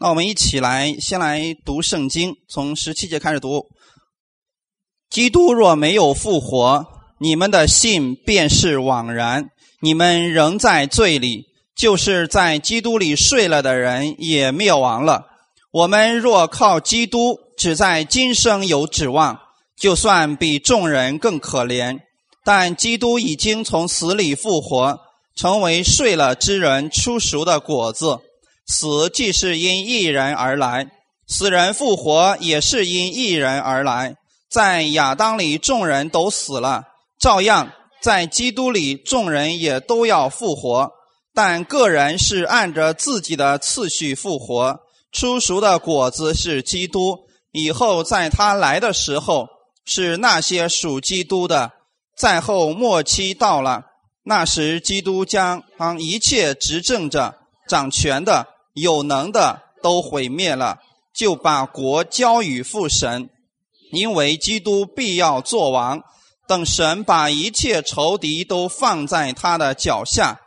[0.00, 3.66] 那我们一起来，先来读圣经，从十七节开始读。
[5.10, 6.86] 基督若没有复活，
[7.18, 9.50] 你们的信便是枉然，
[9.80, 15.24] 你们仍在罪里，就是在基督里睡了的人也灭亡了。
[15.72, 19.36] 我们若靠基督，只在今生有指望，
[19.76, 21.98] 就算比众人更可怜。
[22.44, 24.96] 但基督已经从死里复活，
[25.34, 28.20] 成为睡了之人出熟的果子。
[28.68, 30.88] 死既是因一人而来，
[31.26, 34.14] 死人复活也是因一人而来。
[34.50, 36.84] 在亚当里，众人都死了，
[37.18, 40.90] 照样在基督里，众人也都要复活。
[41.34, 44.80] 但个人是按着自己的次序复活。
[45.10, 47.20] 出熟的果子是基督，
[47.52, 49.48] 以后在他来的时候，
[49.86, 51.72] 是那些属基督的。
[52.16, 53.84] 在后末期到了，
[54.24, 57.34] 那时基督将将一切执政者、
[57.66, 58.46] 掌权的。
[58.80, 60.78] 有能的都毁灭了，
[61.14, 63.28] 就把国交与父神，
[63.92, 66.02] 因为基督必要做王。
[66.46, 70.40] 等神把一切仇敌都放在他的脚下，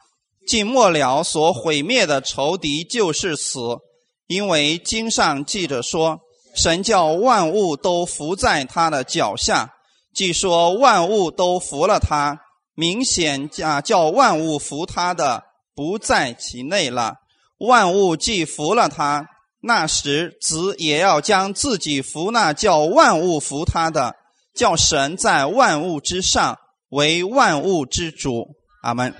[0.47, 3.78] 尽末了所毁灭的仇敌就是死，
[4.25, 6.22] 因为经上记着说，
[6.56, 9.73] 神叫万物都伏在他的脚下。
[10.13, 12.39] 既说万物都服了他，
[12.73, 15.44] 明显啊叫万物服他的
[15.75, 17.20] 不在其内了。
[17.62, 19.23] 万物既服了他，
[19.62, 24.16] 那时子也要将自己服那叫万物服他的，
[24.56, 26.58] 叫神在万物之上
[26.90, 28.48] 为万物之主。
[28.81, 29.14] 阿门。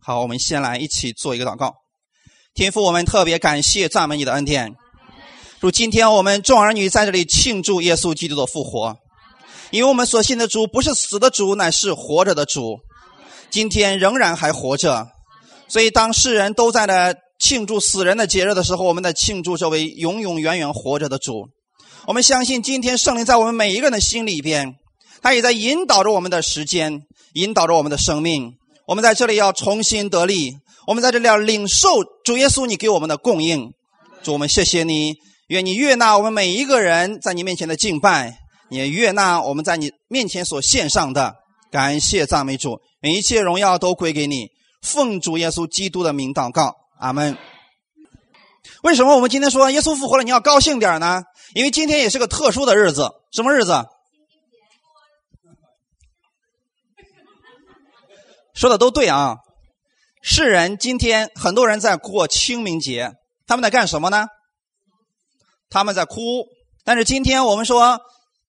[0.00, 1.74] 好，我们先来一起做一个祷告。
[2.54, 4.76] 天父，我们特别感谢赞美你的恩典。
[5.60, 8.96] 主，今天我们众儿女在这里庆祝耶稣基督的复活，
[9.72, 12.78] 因为我们所信的主不是死的主，乃是活着的主，
[13.50, 15.08] 今天仍然还活着。
[15.66, 17.16] 所以当世人都在的。
[17.40, 21.48] 庆祝死人的节日的时候，我们在庆祝这位永永远远活着的主。
[22.06, 24.74] 我们相信，今天圣灵在我们每一个人的心里边，
[25.22, 28.52] 他也在引导着我们的时间，引导着我们的生命。
[28.86, 30.52] 我们在这里要重新得力，
[30.86, 31.88] 我们在这里要领受
[32.24, 33.72] 主耶稣你给我们的供应。
[34.22, 35.14] 主，我们谢谢你，
[35.48, 38.38] 愿你悦纳我们每一个人在你面前的敬拜，
[38.68, 41.34] 也悦纳我们在你面前所献上的
[41.70, 42.80] 感谢赞美主。
[43.00, 44.48] 每一切荣耀都归给你，
[44.82, 46.79] 奉主耶稣基督的名祷告。
[47.00, 47.36] 阿门。
[48.82, 51.22] 为什么我们今天说耶稣复活了，你要高兴点呢？
[51.54, 53.86] 因为今天也是个特殊的日子，什么日子？
[58.54, 59.38] 说的都对啊！
[60.20, 63.12] 世人今天很多人在过清明节，
[63.46, 64.26] 他们在干什么呢？
[65.70, 66.46] 他们在哭。
[66.84, 67.98] 但是今天我们说，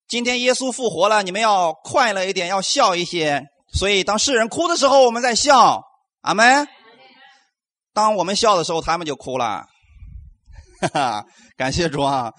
[0.10, 3.44] 今天耶稣复活了，你们要快乐一点，要笑一些。
[3.74, 5.84] 所以当世人哭的时候，我们在笑。
[6.20, 6.68] 阿门。
[7.94, 9.66] 当我们笑的时候，他们就哭了，
[10.81, 11.25] 哈哈！
[11.57, 12.31] 感谢主啊！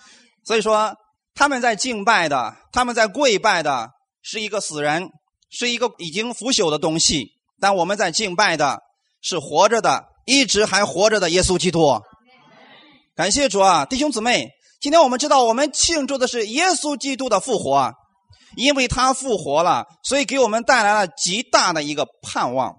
[0.44, 0.94] 所以说，
[1.34, 3.90] 他们在敬拜的，他们在跪拜的，
[4.22, 5.10] 是一个死人，
[5.50, 7.26] 是一个已经腐朽的东西；
[7.60, 8.80] 但我们在敬拜的，
[9.20, 12.00] 是活着的，一直还活着的耶稣基督。
[13.14, 14.48] 感谢主啊，弟兄姊妹！
[14.80, 17.92] 今天我们知道，我们庆祝的是耶稣基督的复活，
[18.56, 22.74] 因为他复活了，所以给我们带来了极大的一个盼望。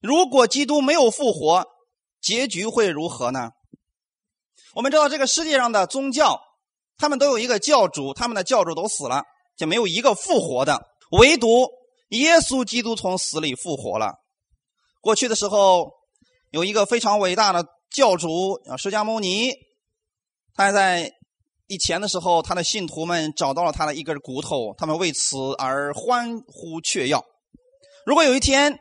[0.00, 1.64] 如果基督没有复活，
[2.22, 3.50] 结局会如何呢？
[4.74, 6.40] 我们知道这个世界上的宗教，
[6.96, 9.24] 他们都有一个教主，他们的教主都死了，
[9.56, 10.80] 就没有一个复活的。
[11.10, 11.68] 唯独
[12.08, 14.14] 耶稣基督从死里复活了。
[15.00, 15.90] 过去的时候，
[16.50, 19.52] 有一个非常伟大的教主啊，释迦牟尼，
[20.54, 21.10] 他还在
[21.66, 27.16] 以前的时候，他的信徒们找到了他的一根骨头，他们为此而欢呼雀跃。
[28.06, 28.78] 如果有一天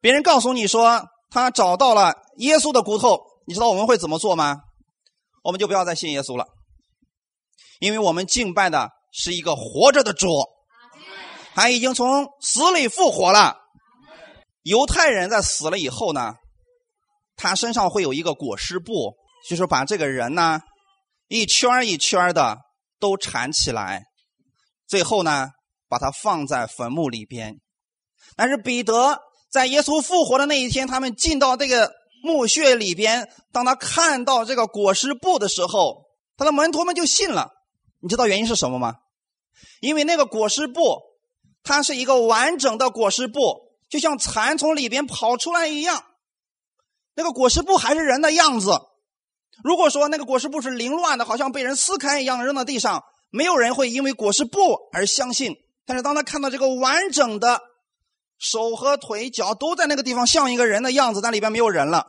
[0.00, 4.62] 别人告诉你说他找到了，耶稣的骨头，你知道我们会怎么做吗？
[5.42, 6.46] 我们就不要再信耶稣了，
[7.80, 10.28] 因为我们敬拜的是一个活着的主，
[11.54, 13.56] 他已经从死里复活了。
[14.62, 16.34] 犹太人在死了以后呢，
[17.36, 19.14] 他身上会有一个裹尸布，
[19.48, 20.60] 就是把这个人呢
[21.28, 22.58] 一圈一圈的
[22.98, 24.04] 都缠起来，
[24.86, 25.48] 最后呢
[25.88, 27.60] 把他放在坟墓里边。
[28.36, 29.18] 但是彼得
[29.50, 31.96] 在耶稣复活的那一天，他们进到这个。
[32.20, 36.02] 墓穴里边，当他看到这个裹尸布的时候，
[36.36, 37.52] 他的门徒们就信了。
[38.00, 38.96] 你知道原因是什么吗？
[39.80, 40.98] 因为那个裹尸布，
[41.62, 43.40] 它是一个完整的裹尸布，
[43.88, 46.02] 就像蚕从里边跑出来一样。
[47.14, 48.76] 那个裹尸布还是人的样子。
[49.62, 55.54] 如果说那个裹尸布是凌乱的，好像被人撕开一样扔到地上，没有人会因为裹尸布而相信。
[55.86, 57.60] 但是当他看到这个完整的，
[58.38, 62.06] 手和腿脚都在那个地方，像一个人的样子，但里边没有人了，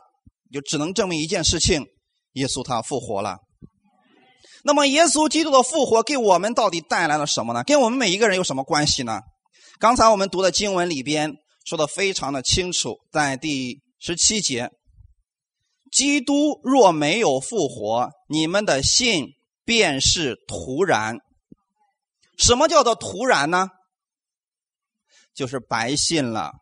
[0.52, 1.84] 就只能证明一件事情：
[2.34, 3.38] 耶稣他复活了。
[4.62, 7.64] 那么，耶稣基督的复活给我们到底带来了什么呢？
[7.64, 9.20] 跟我们每一个人有什么关系呢？
[9.78, 11.32] 刚才我们读的经文里边
[11.64, 14.70] 说的非常的清楚，在第十七节
[15.90, 19.28] ：“基督若没有复活，你们的信
[19.64, 21.16] 便是徒然。”
[22.36, 23.68] 什么叫做徒然呢？
[25.34, 26.52] 就是白信了，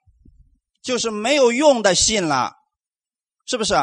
[0.82, 2.52] 就是没有用的信了，
[3.46, 3.74] 是不是？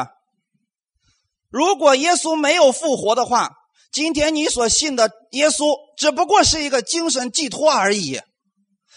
[1.50, 3.50] 如果耶稣没有复活的话，
[3.92, 8.20] 今天你所信的耶稣只不过是一个精神寄托而已，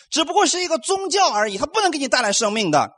[0.10, 2.92] 只不过是一个宗教而已，它不能给你带来生命的。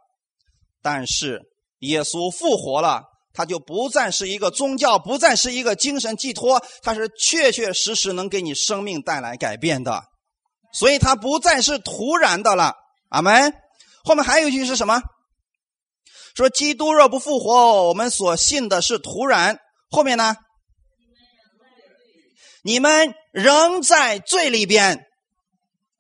[0.82, 1.42] 但是
[1.80, 3.04] 耶稣复活了，
[3.34, 10.06] 他就不再是一个宗教，不再是一个精神寄托，他是确确实实能给你生命带来改变的，
[10.74, 12.76] 所以他不再是突然的了。
[13.10, 13.54] 阿门。
[14.04, 15.02] 后面还有一句是什么？
[16.36, 19.60] 说基督若不复活，我们所信的是徒然。
[19.90, 20.36] 后面呢？
[22.64, 25.06] 你们仍在罪里边，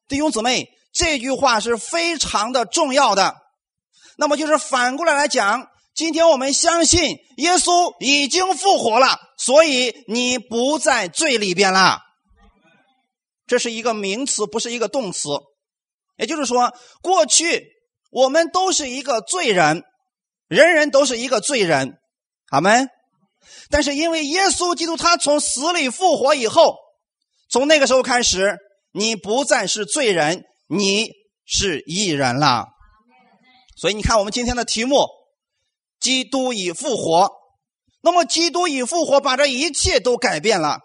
[0.07, 3.35] 弟兄姊妹，这句话是非常的重要的。
[4.15, 11.99] 那么就是反过来来讲，今天我们相信耶稣已经复活了，所以你不在罪里边了。
[13.51, 15.27] 这是一个名词，不是一个动词。
[16.17, 17.67] 也就是说，过去
[18.09, 19.83] 我们都是一个罪人，
[20.47, 21.97] 人人都是一个罪人，
[22.49, 22.87] 好没？
[23.69, 26.77] 但是因为耶稣基督他从死里复活以后，
[27.49, 28.57] 从那个时候开始，
[28.93, 31.09] 你不再是罪人，你
[31.45, 32.67] 是义人了。
[33.75, 35.09] 所以你看，我们今天的题目：
[35.99, 37.29] 基督已复活。
[38.01, 40.79] 那么，基督已复活，把这一切都改变了。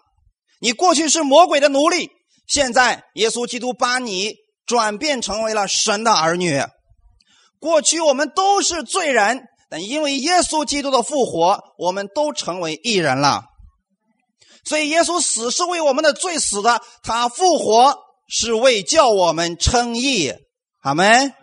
[0.59, 2.09] 你过去是魔鬼的奴隶，
[2.47, 4.33] 现在耶稣基督把你
[4.65, 6.63] 转变成为了神的儿女。
[7.59, 9.43] 过去我们都是罪人。
[9.69, 13.43] 但因为耶稣基督的复活，我们都成为义人了。
[14.63, 17.97] 所以耶稣死是为我们的罪死的，他复活
[18.29, 20.31] 是为叫我们称义。
[20.83, 21.33] 阿门。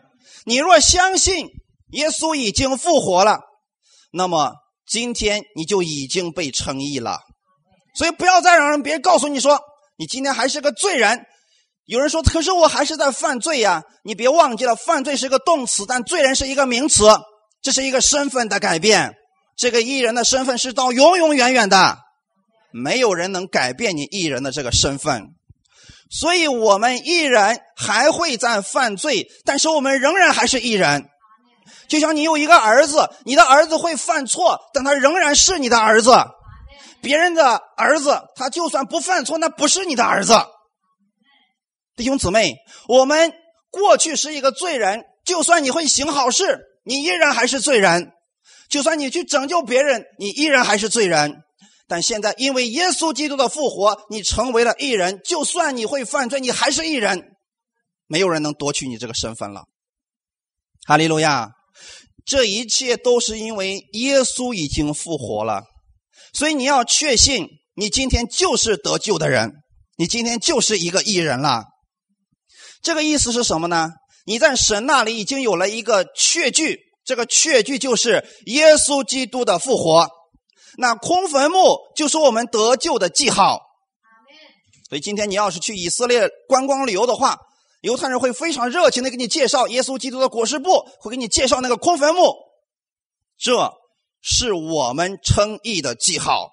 [0.47, 1.49] 你若相信
[1.91, 3.41] 耶稣已经复活了，
[4.11, 4.55] 那么
[4.87, 7.19] 今天你就已经被称义了。
[7.95, 9.61] 所以不要再让人别人告诉你说
[9.97, 11.25] 你今天还是个罪人。
[11.87, 13.83] 有人说，可是我还是在犯罪呀。
[14.05, 17.05] 你别忘记了，犯罪是个动词，但罪人是一个名词。
[17.63, 19.15] 这是一个身份的改变，
[19.57, 21.97] 这个艺人的身份是到永永远远的，
[22.73, 25.29] 没有人能改变你艺人的这个身份，
[26.11, 31.07] 所以我们艺人还会在犯罪，但是我们仍然还是艺人。
[31.89, 36.11] 就像你有一个儿子，你的儿子会犯错，但他仍然是你的儿子。
[37.05, 40.33] 别人的儿子，他就算不犯错，那不是你的儿子。
[41.95, 42.57] 弟兄姊妹，
[42.89, 43.33] 我们
[43.71, 46.59] 过去是一个罪人，就算你会行好事。
[46.85, 48.13] 你依然还是罪人，
[48.69, 51.43] 就算你去拯救别人，你依然还是罪人。
[51.87, 55.21] 但现在因为耶稣基督的复活，你成为了艺人。
[55.25, 57.23] 就算你会犯罪，你还是艺人，
[58.07, 59.65] 没有人能夺取你这个身份了。
[60.87, 61.51] 哈利路亚！
[62.27, 65.63] 这一切都是因为耶稣已经复活了，
[66.35, 69.53] 所以你要确信，你今天就是得救的人，
[69.97, 71.65] 你今天就是一个艺人了。
[72.83, 73.91] 这个意思是什么呢？
[74.27, 80.09] 你在神那里已经有了一个确据，这个确据就是耶稣基督的复活。
[80.77, 83.61] 那空坟墓就是我们得救的记号。
[84.89, 87.39] 所以今天你要是去以色列观光旅游的话，
[87.81, 92.35] 犹太人会非常热情的给你介绍耶稣基督的裹尸布，会给你介绍那个空坟墓。
[93.39, 93.73] 这
[94.25, 96.51] 是我们称义的记号。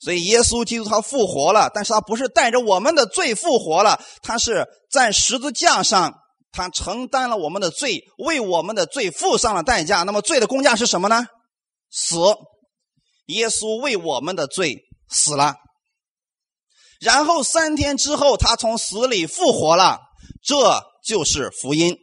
[0.00, 6.14] 所以耶稣基督他复活了，但是他不是带着我们的罪复活了，他是在十字架上。
[6.52, 10.04] 他承担了我们的罪，为我们的罪付上了代价。
[10.04, 11.26] 那么罪的工价是什么呢？
[11.90, 12.16] 死。
[13.26, 15.56] 耶稣为我们的罪死了，
[17.00, 20.00] 然后三天之后他从死里复活了。
[20.42, 21.98] 这就是福音，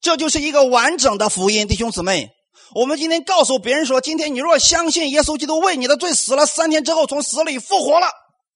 [0.00, 2.30] 这就是一个完整的福音，弟兄姊妹。
[2.74, 8.08] 我们今天告诉别人说，今天你若相信耶稣基督为你的罪死了，三天之后从死里复活了，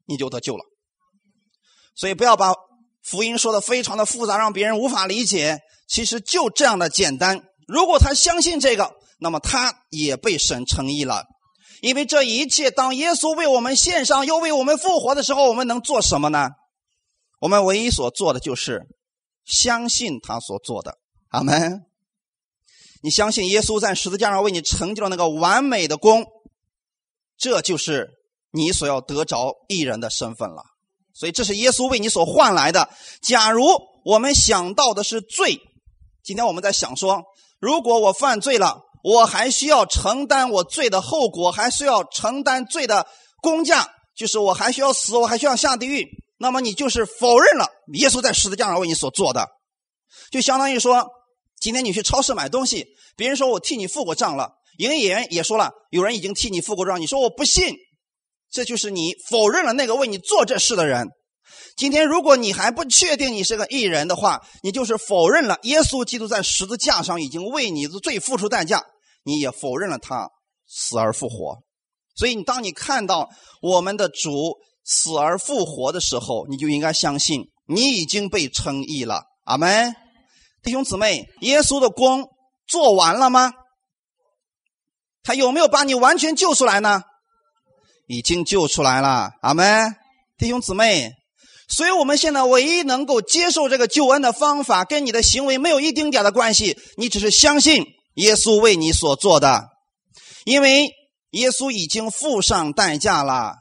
[0.06, 0.64] 你就得救了。
[1.94, 2.52] 所以不要把。
[3.08, 5.60] 福音说的非常的复杂，让别人无法理解。
[5.86, 7.40] 其实就这样的简单。
[7.68, 11.22] 如果他相信这个，那么他也被神称义了。
[11.82, 16.48] 因为这一切，当耶稣为我们献上，又为我们复活的时候，我们能做什么呢？
[17.40, 18.82] 我们唯一所做的就是
[19.44, 20.98] 相信他所做的。
[21.28, 21.85] 阿门。
[23.06, 26.26] 你相信耶稣在十字架上为你成就了那个完美的功，
[27.38, 28.10] 这就是
[28.50, 30.64] 你所要得着艺人的身份了。
[31.14, 32.88] 所以这是耶稣为你所换来的。
[33.22, 33.64] 假如
[34.04, 35.60] 我们想到的是罪，
[36.24, 37.22] 今天我们在想说，
[37.60, 43.06] 如果我犯罪了，我还需要承担我罪的后果，还需要承担罪的
[43.40, 46.04] 工价，就是我还需要死，我还需要下地狱，
[46.40, 49.46] 那么你就是否认了耶稣在十字架上为你所做的，
[50.32, 51.08] 就相当于说，
[51.60, 52.86] 今天你去超市买东西，
[53.16, 57.74] 别人说我替你付过账了，营业员也说了，有人已经替你付过账，你说我不信，
[58.50, 61.08] 这就是你否认了那个为你做这事的人。
[61.76, 68.82] 今天如果你还不确定你是个艺人的话，你就是否认了耶稣基督在十字架上已经为你的罪付出代价，
[69.24, 70.30] 你也否认了他
[70.66, 71.58] 死而复活。
[72.16, 73.28] 所以，你当你看到
[73.60, 79.24] 我们的主死而复活的时候，你就应该相信你已经被称义了。
[79.44, 79.94] 阿门，
[80.66, 82.28] 弟兄姊妹，耶稣的功
[82.66, 83.52] 做完了吗？
[85.22, 87.04] 他有没有把你完全救出来呢？
[88.08, 89.30] 已经救出来了。
[89.42, 89.94] 阿门，
[90.36, 91.12] 弟兄姊妹。
[91.68, 99.68] 所以我们现在唯一能够接受这个救恩的方法，跟你的行为没有一丁点的关系，你只是相信耶稣为你所做的，
[100.44, 100.90] 因为。
[101.30, 103.56] 耶稣已经付上代价了，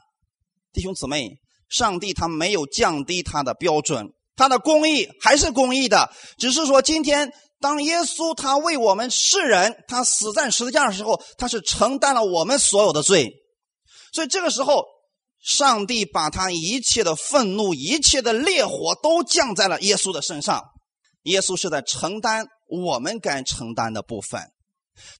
[0.72, 1.36] 弟兄姊妹，
[1.68, 13.32] 上帝他没有降低他的标准，他的公义还是公义的，只是说今天当耶稣他为我们世人，他死在十字架的时候，他是承担了我们所有的罪，
[14.12, 14.84] 所以这个时候，
[15.40, 20.62] 上帝把他一切的愤怒、一切的烈火都降在了耶稣的身上，
[21.22, 24.40] 耶稣是在承担我们该承担的部分，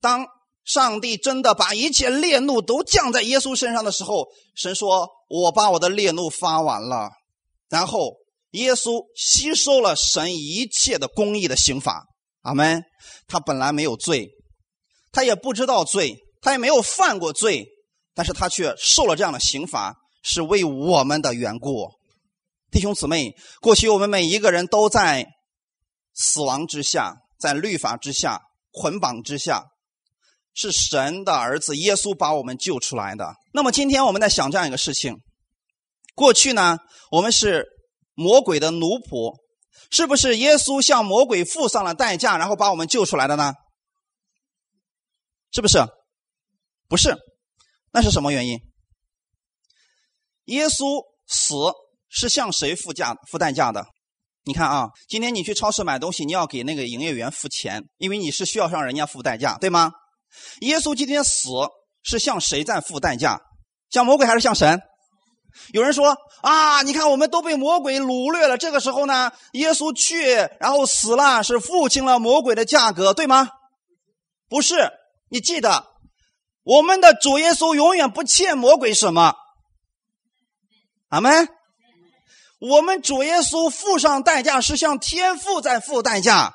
[0.01, 0.27] 当。
[0.69, 7.09] 上帝真的把一切烈怒都降在耶稣身上的时候，神说：“我把我的烈怒发完了。”
[7.71, 8.17] 然后
[8.57, 12.05] 耶稣吸收了神一切的公义的刑罚。
[12.43, 12.83] 阿门。
[13.29, 14.29] 他本来没有罪，
[15.11, 17.67] 他也不知道罪，他也没有犯过罪，
[18.15, 21.91] 但是他却受了这样的刑罚，是为我们的缘故。
[22.71, 25.27] 弟兄姊妹，过去我们每一个人都在
[26.15, 29.65] 死亡之下，在律法之下，捆绑之下。
[30.55, 33.35] 是神的儿子耶稣把我们救出来的。
[33.53, 35.17] 那么今天我们在想这样一个事情：
[36.15, 36.79] 过去呢，
[37.11, 37.67] 我们是
[38.17, 39.37] 魔鬼的奴仆，
[39.93, 43.53] 是不是耶稣向魔鬼付上了代价，然后把我们救出来的呢？
[45.53, 45.79] 是不是？
[46.89, 47.17] 不是，
[47.93, 48.59] 那是什么原因？
[50.47, 51.55] 耶稣死
[52.09, 53.87] 是向谁付价付代价的？
[54.45, 59.93] 你看啊，今天你去超市买东西，你要给那个营业员付钱，因为你是需要向人家付代价，对吗？
[60.61, 61.49] 耶稣今天死
[62.03, 63.41] 是向谁在付代价？
[63.91, 64.81] 向魔鬼还是向神？
[65.73, 68.57] 有人说啊，你看我们都被魔鬼掳掠了。
[68.57, 73.49] 这个时候呢，耶稣去然后死了，是付清了魔鬼的价格，对吗？
[74.49, 74.91] 不是，
[75.29, 75.87] 你记得，
[76.63, 79.35] 我们的主耶稣永远不欠魔鬼什么。
[81.09, 81.49] 阿门。
[82.59, 86.55] 我们主耶稣付上代价是向天父在付代价。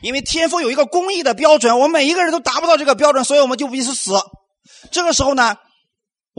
[0.00, 4.12] 因为天父有一个公义的标准，我们每一个人都达不到这个标准，所以我们就必须死。
[4.90, 5.56] 这个时候呢，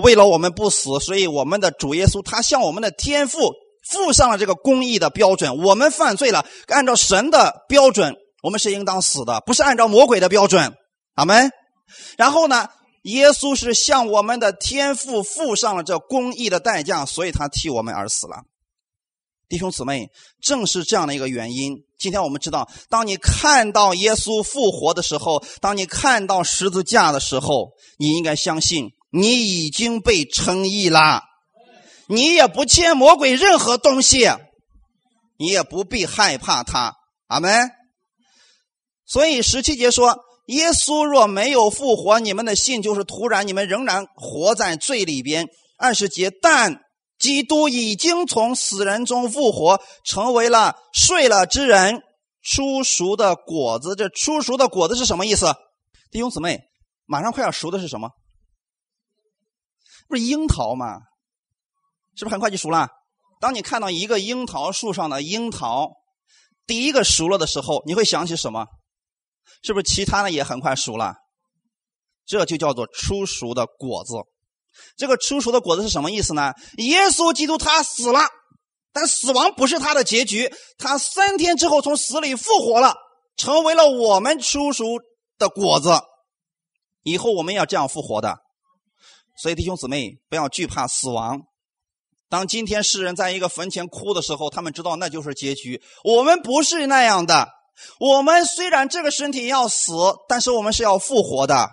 [0.03, 3.53] 为了我们不死，所以我们的主耶稣他向我们的天父
[3.91, 5.57] 附上了这个公义的标准。
[5.63, 10.73] 我们犯罪了，按照神的标准，我们是应当死的，不是按照魔鬼的标准。
[11.15, 11.51] 阿门。
[12.17, 12.69] 然后呢，
[13.03, 18.43] 耶稣是向我们的天父付上了这公义的代价，所以他替我们而死了。
[19.49, 20.09] 弟兄姊妹，
[20.41, 21.75] 正是这样的一个原因。
[21.97, 31.23] 今天我们知道，当你看到耶稣复活的时候，当你看到十字架的时候，你应该相信你已经被称义了，
[32.07, 34.29] 你也不欠魔鬼任何东西，
[35.37, 36.95] 你也不必害怕他。
[37.27, 37.71] 阿门。
[39.05, 45.47] 所以十七节说：“耶稣若没有复活，你们的信就是徒然，你们仍然活在罪里边。”
[45.77, 46.81] 二十节，但。
[47.19, 52.01] 基督已经从死人中复活，成为了睡了之人
[52.41, 53.93] 出熟的果子。
[53.93, 55.53] 这出熟的果子是什么意思？
[56.11, 56.61] 弟兄姊妹，
[57.05, 58.11] 马上快要熟的是什么？
[60.09, 60.99] 不是樱桃吗？
[62.15, 62.89] 是不是很快就熟了？
[63.39, 65.91] 当你看到一个樱桃树上的樱桃
[66.67, 68.65] 第一个熟了的时候，你会想起什么？
[69.63, 71.15] 是不是其他的也很快熟了？
[72.25, 74.15] 这就叫做出熟的果子。
[74.97, 76.53] 这个出熟的果子是什么意思呢？
[76.77, 78.19] 耶稣基督他死了，
[78.91, 82.95] 但死亡不是他的结局，他三天之后从死里复活了，
[83.35, 84.85] 成为了我们出熟
[85.37, 86.01] 的果子。
[87.03, 88.37] 以后我们要这样复活的，
[89.41, 91.39] 所以弟兄姊妹不要惧怕死亡。
[92.29, 95.81] 当今天世人在一个坟前哭的时候，他们知道那就是结局。
[96.03, 97.47] 我们不是那样的，
[97.99, 99.93] 我们虽然这个身体要死，
[100.27, 101.69] 但是我们是要复活的。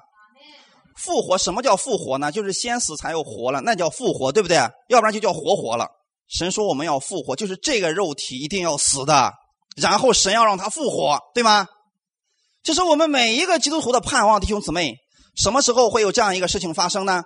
[0.96, 1.36] 复活？
[1.36, 2.30] 什么叫复活呢？
[2.30, 4.56] 就是先死才有活了，那叫复活，对不对？
[4.88, 5.88] 要不然就叫活活了。
[6.28, 9.32] 神说我们要复活，就是这个肉体一定要死的，
[9.76, 11.66] 然后神要让它复活，对吗？
[12.62, 14.96] 这是我们每一个基督徒的盼望，弟兄姊妹。
[15.36, 17.22] 什么时候会有这样一个事情发生呢？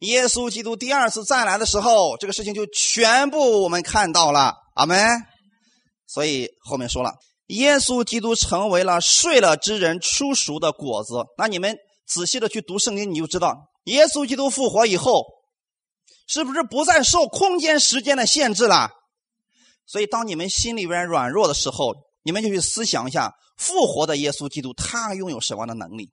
[0.00, 4.54] 耶稣基督第二次再来的时候，这个事情就全部我们看到了。
[4.74, 5.06] 阿门。
[6.06, 7.12] 所以后面说了，
[7.48, 11.24] 耶稣基督成为了睡了之人出熟的果子。
[11.36, 11.76] 那你们
[12.06, 15.24] 仔细的去读圣经，你就知道，耶稣基督复活以后，
[16.26, 18.90] 是不是不再受空间时间的限制了？
[19.86, 26.10] 所以，当你们心里边软弱的时候，你们就去思想一下，复活的耶稣基督他拥有什么样的能力？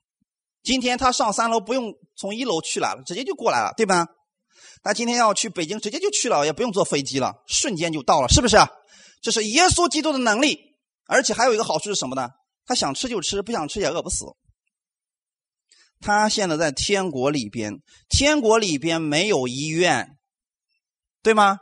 [0.66, 4.08] 今天他上三楼不用从一楼去了，直接就过来了，对吧？
[4.82, 8.58] 他今天要去北京，直接就去了，也不用坐飞机了，瞬间就到了，是不是？
[9.22, 10.60] 这是耶稣基督的能力，
[11.08, 12.30] 而且还有一个好处是什么呢？
[12.66, 14.26] 他想吃就吃，不想吃也饿不死。
[16.02, 17.76] 他现在在天国里边，
[18.10, 20.18] 天国里边没有医院，
[21.22, 21.60] 对吗？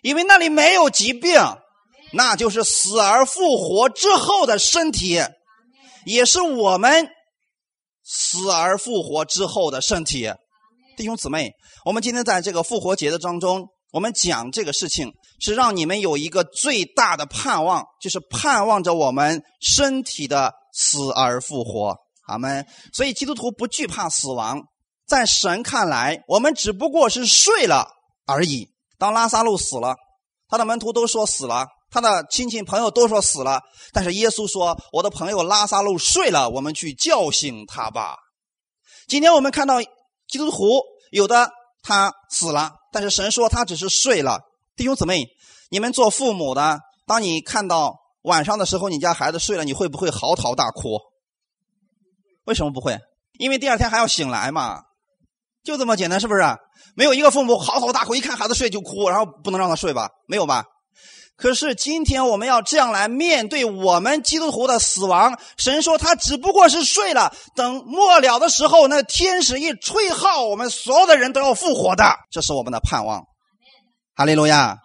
[0.00, 1.40] 因为那里没有疾病，
[2.12, 5.20] 那就是死而复活之后的身体，
[6.06, 7.08] 也是我们。
[8.04, 10.32] 死而复活之后的身体，
[10.96, 11.52] 弟兄姊妹，
[11.84, 21.96] 我们今天在这个复活节的当中，我们讲这个事情，是让你们有一个最大的盼望，就是盼望着我们身体的死而复活。
[22.26, 22.66] 阿门。
[22.92, 24.60] 所以基督徒不惧怕死亡，
[25.06, 27.88] 在神看来，我们只不过是睡了
[28.26, 28.68] 而已。
[28.98, 29.96] 当拉萨路死了，
[30.48, 31.66] 他的门徒都说死了。
[31.92, 33.60] 他的亲戚朋友都说死了，
[33.92, 38.16] 但是耶稣说：“我的朋友拉萨路睡了，我们去叫醒他吧。”
[39.06, 39.82] 今天我们看到
[40.26, 40.80] 基督徒
[41.10, 41.50] 有的
[41.82, 44.40] 他死了，但是神说他只是睡了。
[44.74, 45.26] 弟兄姊妹，
[45.70, 50.98] 你们做父母的，当你看到晚上的时候你家孩子睡了，你会不会嚎啕大哭？
[52.44, 52.98] 为什么不会？
[53.38, 54.80] 因为第二天还要醒来嘛，
[55.62, 56.42] 就这么简单，是不是？
[56.96, 60.08] 没有一个父母嚎啕大哭，一看孩子睡就哭，然后不能让他睡吧？
[60.26, 60.64] 没有吧？
[61.42, 65.36] 可是今天我们要这样来面对我们基督徒的死亡。
[65.56, 73.24] 神说他只不过是睡了，等末了的时候，那天使一吹号，我们所有的人都要复活的，这是我们的盼望。
[74.14, 74.78] 哈利路亚。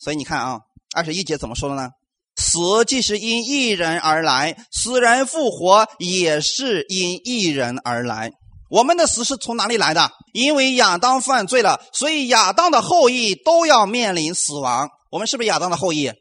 [0.00, 0.58] 所以你看啊，
[0.96, 1.90] 二十一节怎么说的呢？
[2.34, 8.32] 死既是因一人而来，死人复活也是因一人而来。
[8.70, 10.10] 我们的死是从哪里来的？
[10.32, 14.88] 因为亚当犯罪了，所以亚当的后裔都要面临死亡。
[15.10, 16.12] 我们是不是亚当的后裔？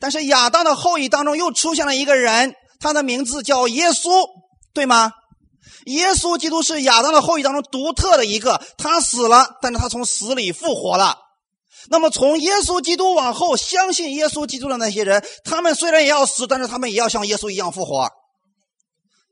[0.00, 4.10] 但是亚当的后裔当中又出现了一个人，他的名字叫耶稣，
[4.74, 5.12] 对吗？
[5.86, 11.16] 耶稣基督是亚当的后裔当中独特的一个，他死了，但是他从死里复活了。
[11.90, 18.10] 那么从耶稣基督往后，相信耶稣基督的那些人，他们虽然也要死，但是他们也要像耶稣一样复活。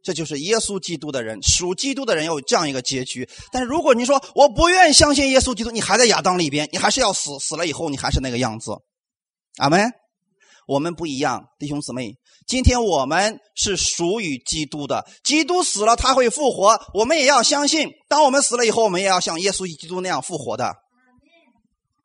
[0.06, 3.28] 这就是耶稣基督的人，属基督的人有这样一个结局。
[3.50, 8.70] 但是如果你说我不愿意相信耶稣基督，你还在亚当里边，你还是要死，死了以后你还是那个样子。
[9.56, 9.90] 阿门。
[10.68, 12.14] 我们不一样，弟兄姊妹，
[12.46, 15.04] 今天我们是属于基督的。
[15.24, 17.88] 基督死了，他会复活，我们也要相信。
[18.08, 20.72] 当我们死了以后，我们也要像耶稣基督那样复活的。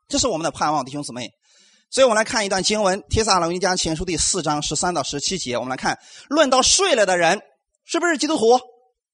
[0.07, 1.29] 这是我们的盼望，弟兄姊妹。
[1.91, 5.55] 所以我们来看一段经文，《帖撒罗尼迦前书》第四章十三到十七节。
[5.55, 7.39] 我们来看，论到睡了的人。
[7.91, 8.57] 是不是基督徒？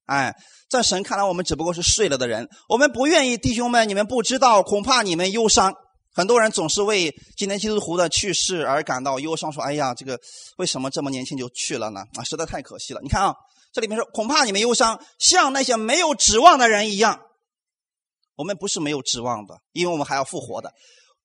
[0.05, 0.35] 哎，
[0.69, 2.47] 在神看来，我们只不过是睡了的人。
[2.69, 5.73] 我们不愿意，弟兄们，你们不知道，恐怕你们忧伤。
[6.13, 10.19] 很多人总是为今天基督徒的去世而感到忧伤，说：“哎呀，这个
[10.57, 12.01] 为什么这么年轻就去了呢？
[12.15, 13.33] 啊，实在太可惜了。”你看啊，
[13.73, 17.19] 这里面说：“恐怕你们忧伤，像那些没有指望的人一样。”
[18.37, 20.71] 我们不是没有指望的，因为我们还要复活的。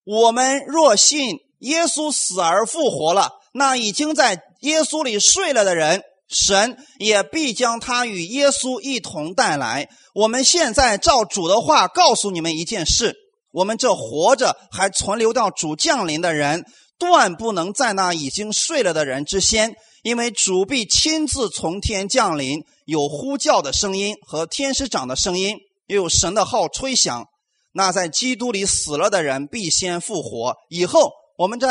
[0.05, 6.03] 我们若信耶稣死而复活了，那已经在耶稣里睡了的人。
[6.33, 9.88] 神也必将他与耶稣一同带来。
[10.14, 13.14] 我们现在照主的话告诉你们一件事：
[13.53, 16.64] 我们这活着还存留到主降临的人，
[16.99, 27.27] 断不能在那已经睡了的人之先，因为主必亲自从天降临，有呼叫的声音和天使长的声音，又有神的号吹响。
[27.75, 31.68] 那在基督里死了的人必先复活，以后我们这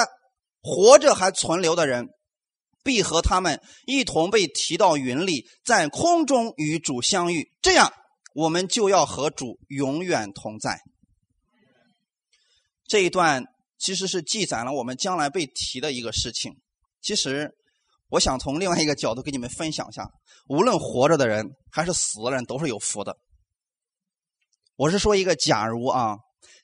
[0.62, 2.08] 活着还存留的人。
[2.84, 7.91] 必和他们一同被提到云里，在空中与主相遇，这样
[8.34, 10.80] 我们就要和主永远同在。
[12.88, 13.46] 这一段
[13.78, 16.54] 其实是记载了我们将来被提的一个事情。
[17.02, 17.52] 其实，
[18.10, 20.08] 我想从另外一个角度跟你们分享一下：
[20.48, 23.15] 无论活着的人还是死的人，都是有福的。
[24.76, 26.17] 我是说一个假如啊，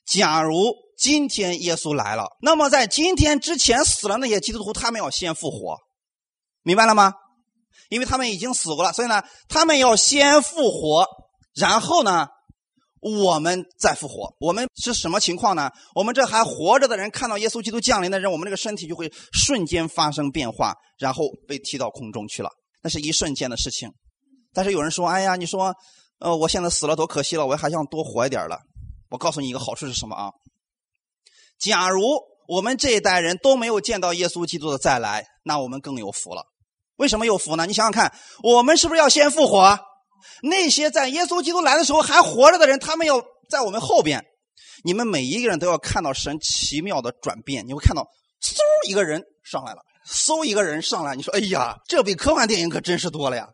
[0.06, 5.78] 假如今天耶稣来了，那么在今天之前死了那些基督徒，他们要先复活。
[6.68, 7.14] 明白了吗？
[7.88, 11.08] 因为他们已经死过了，所以呢，他们要先复活，
[11.56, 12.28] 然后呢，
[13.00, 14.36] 我们再复活。
[14.42, 15.72] 我们是什么情况呢？
[15.96, 22.50] 我们这还活着的人看到耶稣基督降临的人，我们这个身体就会瞬间发生变化，然后被踢到空中去了。
[22.84, 23.90] 那是一瞬间的事情。
[24.54, 25.74] 但是有人说：“哎呀，你说
[26.20, 28.60] 呃，我现在死了多可惜了，我还想多活一点了。
[29.10, 30.32] 我告诉你一个好处是什么啊？
[31.58, 32.02] 假如
[32.50, 36.44] 我们这一代人都没有见到耶稣基督的再来，那我们更有福了。
[36.98, 37.66] 为什么有福呢？
[37.66, 39.80] 你想想看，我们是不是要先复活？
[40.42, 44.24] 那些在耶稣基督来的时候还活着的人，他们要在我们后边。
[44.84, 48.04] 你们每一个人都要看到神奇妙的转变，你会看到，
[48.42, 53.48] 嗖一个人上来了，嗖一个人上来，你说，哎呀，这比科幻电影可真是多了呀！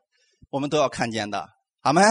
[0.50, 1.48] 我们都要看见的，
[1.82, 2.02] 好没？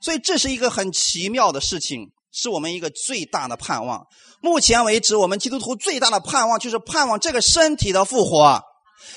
[0.00, 4.06] 所以这是一个很奇妙的事情，是我们一个最大的盼望。
[4.40, 8.62] 目前为止，我们基督徒最大的盼望就是盼望这个身体的复活。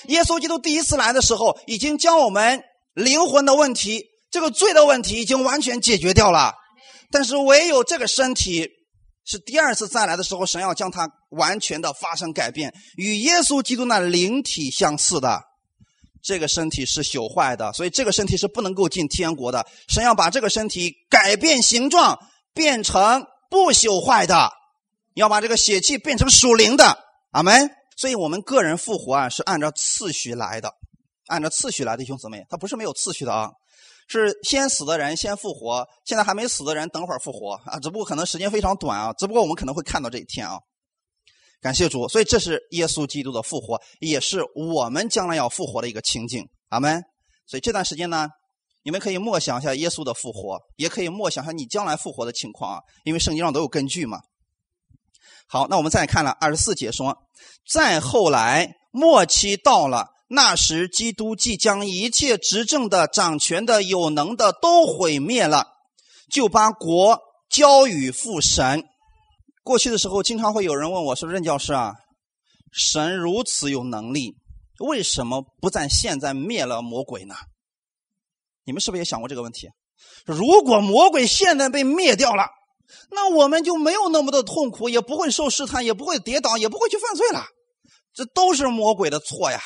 [0.08, 2.64] 耶稣基督第一次来的时候，已经将我们
[2.94, 6.54] 灵魂的问题、这个罪的问题已经完全解决掉了。
[7.12, 8.70] 但是唯有这个身体
[9.26, 15.42] 是第二次再来的时候，神要将它完全的发生改变，与耶稣基督那灵体相似的。
[16.22, 19.66] 这个身体是朽坏的，所以这个身体是不能够进天国的。
[19.88, 22.20] 神要把这个身体改变形状，
[22.54, 24.52] 变成不朽坏的，
[25.16, 27.00] 要把这个血气变成属灵的。
[27.32, 27.79] 阿门。
[28.00, 30.74] 所以我们个人复活啊，是按照次序来的，
[31.28, 33.52] 按照次序来的，弟兄姊妹，他不是没有次序的啊，
[34.08, 40.58] 是先死的人先复活，现在还没死的人等会儿复活啊，只不过可能时间非常短啊，只不过我们可能会看到这一天啊。
[41.60, 46.48] 感谢主，所以这是耶稣基督的复活，也是我们将来要复活的一个情景。
[46.70, 47.04] 阿门。
[47.46, 48.30] 所以这段时间呢，
[48.82, 54.22] 你们可以默想一下耶稣的复活，也可以默想一下你将来复活的情况啊，因为圣经上都有根据嘛。
[55.52, 57.18] 好，那我们再看了二十四节说，
[57.68, 65.66] 再后来末期到了，那时基督即将一切执政的、掌权的、有能的都毁灭了，
[66.32, 68.84] 就把国交与父神。
[69.64, 71.96] 过去的时候，经常会有人问我说：“任教师啊，
[72.72, 74.36] 神如此有能力，
[74.78, 77.34] 为什么不在现在灭了魔鬼呢？”
[78.66, 79.68] 你们是不是也想过这个问题？
[80.26, 82.46] 如果魔鬼现在被灭掉了，
[83.12, 87.46] 那我们就没有那么多痛苦，也不会受试探，也不会跌倒，也不会去犯罪了。
[88.14, 89.62] 这都是魔鬼的错呀。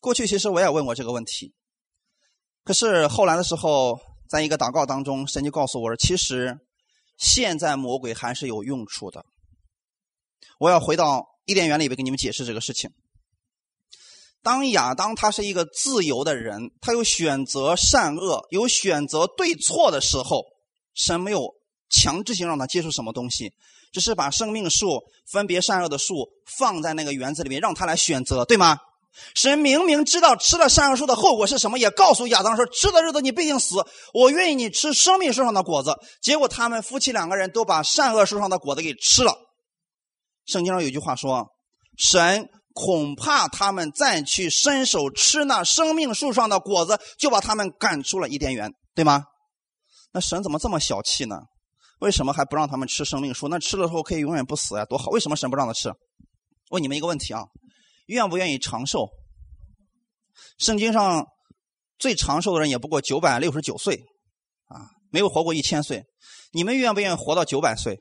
[0.00, 1.54] 过去其实我也问过这个问题，
[2.64, 3.98] 可是后来的时候，
[4.28, 6.58] 在一个祷告当中，神就告诉我说：“其实。”
[7.18, 9.24] 现在魔鬼还是有用处的。
[10.58, 12.90] 我要回到伊甸园里边给你们解释这个事情。
[14.42, 20.44] 当亚当他是一个自由的人，他有选择善恶、有选择对错的时候，
[20.96, 21.54] 神没有
[21.88, 23.52] 强制性让他接受什么东西，
[23.92, 26.28] 只是把生命树分别善恶的树
[26.58, 28.78] 放在那个园子里面，让他来选择，对吗？
[29.34, 33.76] 神明明知道吃了善恶树的后果是什么，也告诉亚当说：“吃的日子你必定死。
[34.12, 39.34] 我愿意你吃生命树上的果子。”结果他们夫妻两个人都把善恶树上的果子给吃了。
[40.44, 41.46] 圣经上有句话说
[41.96, 49.24] ：“神恐怕他们再去伸手吃那生命树上的果子，就把他们赶出了伊甸园，对吗？”
[50.16, 51.42] 那神怎么这么小气呢？
[51.98, 53.48] 为什么还不让他们吃生命树？
[53.48, 55.10] 那吃了之后可以永远不死呀，多好！
[55.10, 55.92] 为什么神不让他吃？
[56.70, 57.44] 问你们一个问题啊。
[58.06, 59.10] 愿不愿意长寿？
[60.56, 61.26] 圣经上
[61.98, 64.06] 最长寿的人也不过九百六十九岁，
[64.68, 66.02] 啊，没有活过一千岁。
[66.50, 68.00] 你们愿不愿意活到九百岁？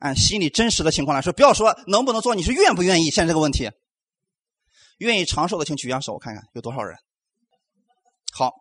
[0.00, 3.12] 按心里真实的情况来说，不要说能不能做，你是愿不愿意？
[3.12, 3.70] 现在这个问题，
[4.98, 6.98] 愿意长寿的请举下手，我看看有多少人。
[8.32, 8.52] 好，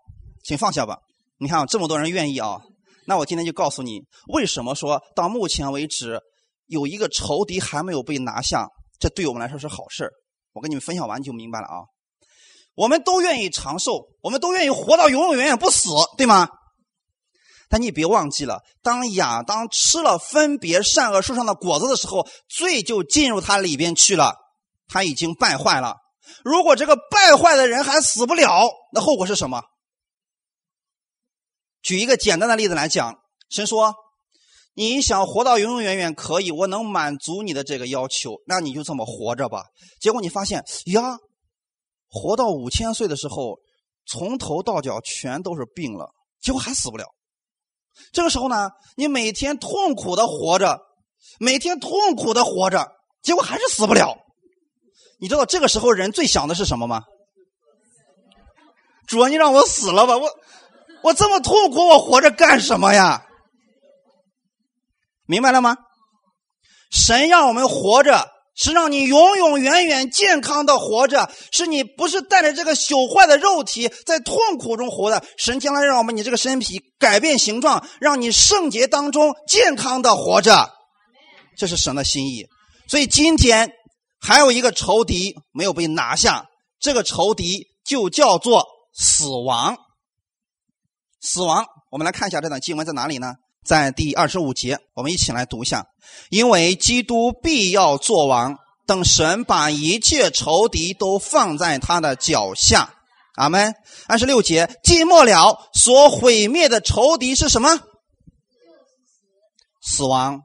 [0.44, 1.00] 请放下吧。
[1.39, 2.60] 你看这么多人愿意啊，
[3.06, 4.02] 那我今天就告诉你，
[4.34, 6.19] 为什么说到目前为止
[6.65, 8.67] 有一个仇敌还没有被拿下，
[9.00, 10.10] 这对我们来说是好事
[10.54, 11.86] 我跟你们分享完就明白了啊！
[12.76, 16.50] 我们都愿意长寿，我们都愿意活到永永远远不死，对吗？
[17.69, 24.36] 但你别忘记了，当亚当吃了分别善恶树上的果子的时候，罪就进入他里边去了，
[24.88, 25.97] 他已经败坏了。
[26.43, 29.62] 如果这个败坏的人还死不了，那后果是什么？
[31.88, 33.15] 举一个简单的例子来讲，
[33.50, 33.95] 神说。
[34.80, 39.63] 你想活到永永远远可以，我能满足你的这个要求，那你就这么活着吧。
[40.00, 41.17] 结果你发现呀，
[42.08, 43.58] 活到五千岁的时候，
[44.06, 47.06] 从头到脚全都是病了，结果还死不了。
[48.13, 50.80] 这个时候呢，你每天痛苦的活着，
[51.39, 52.88] 每天痛苦的活着，
[53.23, 54.15] 结果还是死不了。
[55.19, 57.02] 你知道这个时候人最想的是什么吗？
[59.08, 60.30] 主啊，你让我死了吧，我
[61.04, 63.24] 我这么痛苦，我活着干什么呀？
[65.26, 65.78] 明白了吗？
[66.92, 75.24] 神让我们活着，是让你永永远远健康的活着，是你不是带着这个朽坏的肉体在痛苦中活的。
[75.38, 80.70] 神将来让我们你这个身体改变形状，让你圣洁当中健康的活着，
[81.58, 82.46] 这是神的心意。
[82.88, 83.70] 所以今天
[84.20, 86.46] 还有一个仇敌没有被拿下，
[86.80, 89.78] 这个仇敌就叫做死亡。
[91.28, 91.66] 死亡。
[91.92, 93.34] 我们来看一下这段经文在哪里呢？
[93.66, 95.86] 在第二十五节，我们一起来读一下。
[96.30, 102.94] 因为基督必要作王，等神把一切仇敌都放在他的脚下。
[103.36, 103.76] 阿门。
[104.08, 107.78] 二十六节，寂末了，所毁灭的仇敌是什么？
[109.82, 110.44] 死亡。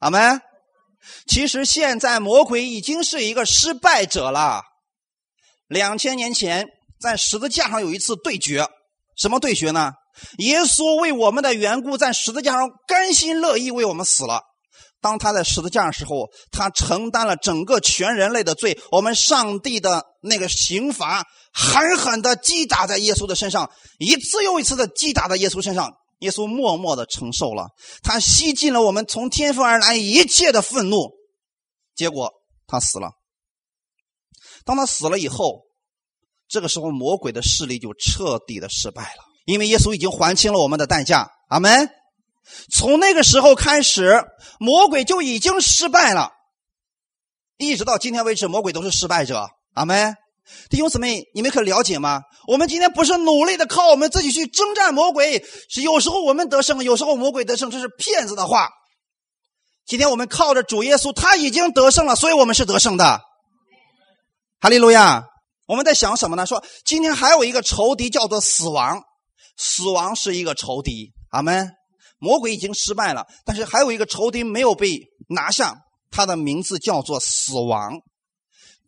[0.00, 0.40] 阿门。
[1.28, 4.62] 其实现在魔鬼已经是一个失败者了。
[5.68, 6.66] 两千年前
[7.00, 8.66] 在十字架上有一次对决，
[9.16, 9.92] 什么对决呢？
[10.38, 14.42] 耶稣为我们的缘故在十字架上甘心乐意为我们死了。
[15.00, 18.80] 当他在十字架上时候，他承担了整个全人类的罪。
[18.90, 25.92] 我们上帝的那个刑罚狠狠的击打在耶稣的身上，一次又一次的击打在耶稣身上。
[26.20, 27.68] 耶稣默默的承受了，
[28.02, 31.10] 他吸尽了我们从天父而来一切的愤怒，
[31.94, 32.32] 结果
[32.66, 33.10] 他死了。
[34.64, 35.64] 当他死了以后，
[36.48, 41.30] 这个时候魔鬼的势力就彻底的失败了，因为耶稣已经还清了我们的代价。
[41.48, 41.90] 阿门。
[42.72, 44.22] 从那个时候开始，
[44.58, 46.30] 魔鬼就已经失败了，
[47.56, 49.48] 一直到今天为止，魔鬼都是失败者。
[49.74, 50.14] 阿门。
[50.68, 52.20] 弟兄姊妹，你们可了解吗？
[52.46, 58.68] 我们今天不是努力的靠我们自己去征战魔鬼，是有时候我们得胜，有时候魔鬼得胜，这是骗子的话。
[59.86, 63.22] 今天我们靠着主耶稣，他已经得胜了，所以我们是得胜的。
[64.60, 65.24] 哈利路亚！
[65.66, 66.44] 我们在想什么呢？
[66.44, 69.02] 说今天还有一个仇敌叫做死亡，
[69.56, 71.12] 死亡是一个仇敌。
[71.30, 71.72] 阿门。
[72.18, 75.76] 魔鬼已经失败了，但是还有一个仇敌没有被拿下，
[76.10, 78.00] 他的名字叫做死亡。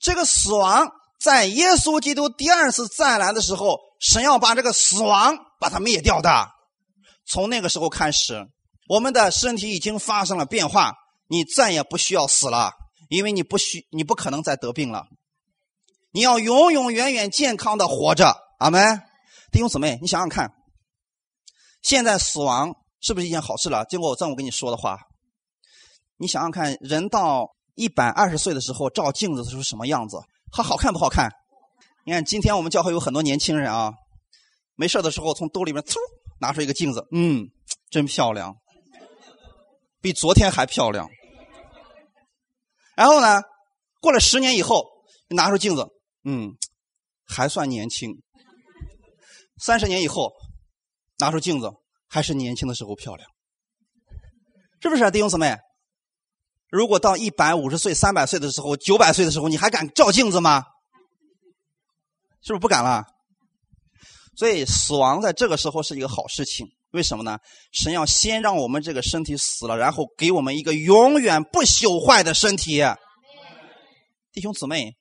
[0.01, 0.91] 这个死亡。
[1.19, 6.49] 在耶稣基督第二次再来的时候，神要把这个死亡把它灭掉的。
[7.27, 8.47] 从那个时候开始，
[8.87, 10.93] 我们的身体已经发生了变化，
[11.29, 12.73] 你再也不需要死了，
[13.09, 15.05] 因为你不需，你不可能再得病了。
[16.13, 18.37] 你要永永远远健康的活着。
[18.59, 19.01] 阿门，
[19.53, 20.51] 弟兄姊妹，你想想看，
[21.83, 23.85] 现在死亡是不是一件好事了？
[23.89, 24.99] 经过我这么跟你说的话，
[26.17, 30.19] 你想想看，人到一百二十岁的时候照镜子是什么样子？
[30.53, 31.31] 他好看不好看？
[32.05, 33.93] 你看，今天我们教会有很多年轻人啊，
[34.75, 35.97] 没事的时候从兜里面嗖
[36.41, 37.49] 拿出一个镜子，嗯，
[37.91, 38.57] 真漂亮，
[40.01, 41.09] 比昨天还漂亮。
[42.95, 43.43] 然后呢，
[44.01, 44.85] 过了十年以后，
[45.29, 45.87] 拿出镜子，
[46.25, 46.57] 嗯，
[47.27, 48.23] 还算年轻。
[49.59, 50.33] 三十年以后，
[51.19, 51.71] 拿出镜子，
[52.09, 53.29] 还是年轻的时候漂亮，
[54.83, 55.57] 是不是啊，弟兄姊妹？
[56.69, 60.63] 如果到一百五十岁、三百岁的时候、九百岁的时候，你还敢照镜子吗？
[62.43, 63.05] 是不是不敢了？
[64.37, 66.67] 所以死亡在这个时候是一个好事情。
[66.91, 67.39] 为什么呢？
[67.73, 72.83] 神要先让我们这个身体死了，然后给我们一个永远不朽坏的身体。
[74.33, 74.95] 弟兄姊妹，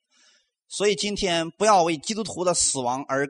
[0.68, 3.28] 所以今天不要为基督徒的死亡而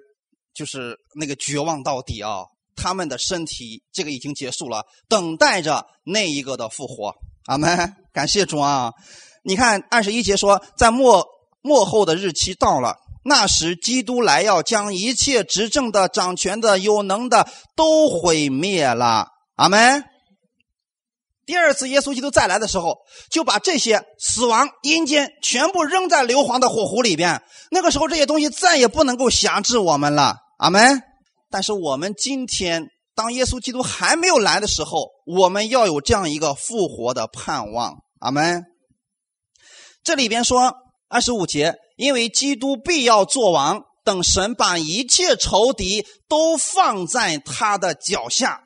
[0.57, 2.39] 就是那个绝望到底啊！
[2.75, 7.15] 他们的身体这个已经结束了，等待着那一个的复活。
[7.45, 8.93] 阿门，感谢主啊！
[9.45, 11.27] 你看二十一节说，在末
[11.61, 19.29] 末后的日期到了，那时基督来要将一切执政的、掌权的、有能的都毁灭了。
[19.57, 20.05] 阿门。
[21.47, 22.99] 第二次耶稣基督再来的时候，
[23.31, 27.41] 就把这些死亡、阴间全部扔在硫磺的火湖里边。
[27.71, 30.39] 那个时候，这些东西再也不能够辖制我们了。
[30.57, 31.03] 阿门。
[31.51, 32.89] 但是我们今天。
[33.15, 37.95] 当耶稣基督还没有来的时候，我们要有这样一个复活的盼望。
[38.21, 38.63] 阿门。
[40.05, 40.75] 这里边说
[41.09, 48.61] 二十五节，因为基督必要做王，等神把一切仇敌都放在他的脚下。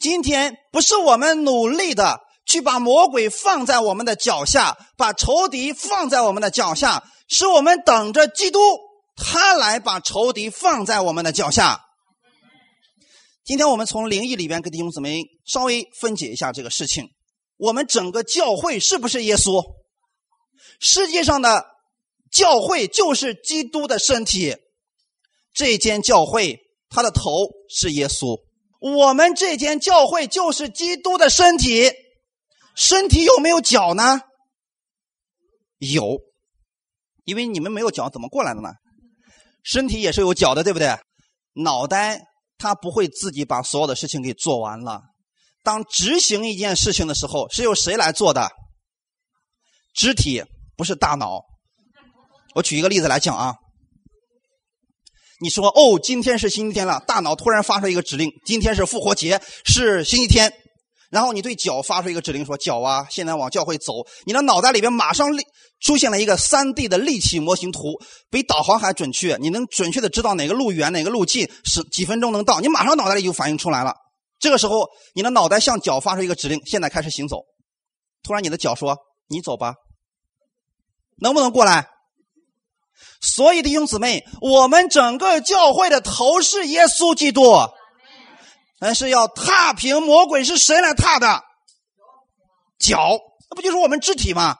[0.00, 8.58] 今天不是我们努力的去把魔鬼放在我们的脚下，把仇敌放在我们的脚下，是我们等着基督
[9.14, 11.80] 他来把仇敌放在我们的脚下。
[13.44, 17.08] 今天我们从灵异里边跟弟兄姊妹稍微分解一下这个事情。
[17.56, 19.62] 我们整个教会是不是耶稣？
[20.80, 21.66] 世界上的
[22.32, 24.56] 教会就是基督的身体。
[25.52, 27.30] 这间教会它的头
[27.68, 28.40] 是耶稣，
[28.80, 31.92] 我们这间教会就是基督的身体。
[32.74, 34.22] 身体有没有脚呢？
[35.78, 36.18] 有，
[37.24, 38.70] 因为你们没有脚怎么过来的呢？
[39.64, 40.96] 身体也是有脚的，对不对？
[41.54, 42.20] 脑袋。
[42.56, 45.02] 它不会自己把所有的事情给做完了。
[45.64, 48.48] 当执行一件事情的时候，是由谁来做的？
[49.92, 50.42] 肢体
[50.76, 51.42] 不是大脑。
[52.54, 53.56] 我举一个例子来讲啊。
[55.40, 60.52] 你说哦，今天是星期天了，大脑突然发出一个指令，今天是复活节，是星期天。
[61.14, 63.92] 然后你对脚发出一个指令，说：“脚啊，现在往教会走。”
[64.26, 65.44] 你的脑袋里边马上立
[65.80, 68.00] 出现了一个三 D 的立体模型图，
[68.30, 69.36] 比导航还准确。
[69.40, 72.58] 你能准确的知道哪个路远，哪个路近，是几分钟能到。
[72.58, 73.94] 你马上脑袋里就反应出来了。
[74.40, 77.42] 这个时候，你的脑袋向脚发出一个指令：“现在开始行走。”
[78.24, 78.96] 突然，你的脚说
[79.30, 79.74] ：“你走吧。”
[81.22, 81.86] 能不能过来？
[83.20, 87.42] 所以弟兄姊妹，我们整个教会的头是耶稣基督，
[88.84, 91.42] 们是要踏平魔鬼是谁来踏的？
[92.78, 93.18] 脚，
[93.48, 94.56] 那不就是我们肢体吗？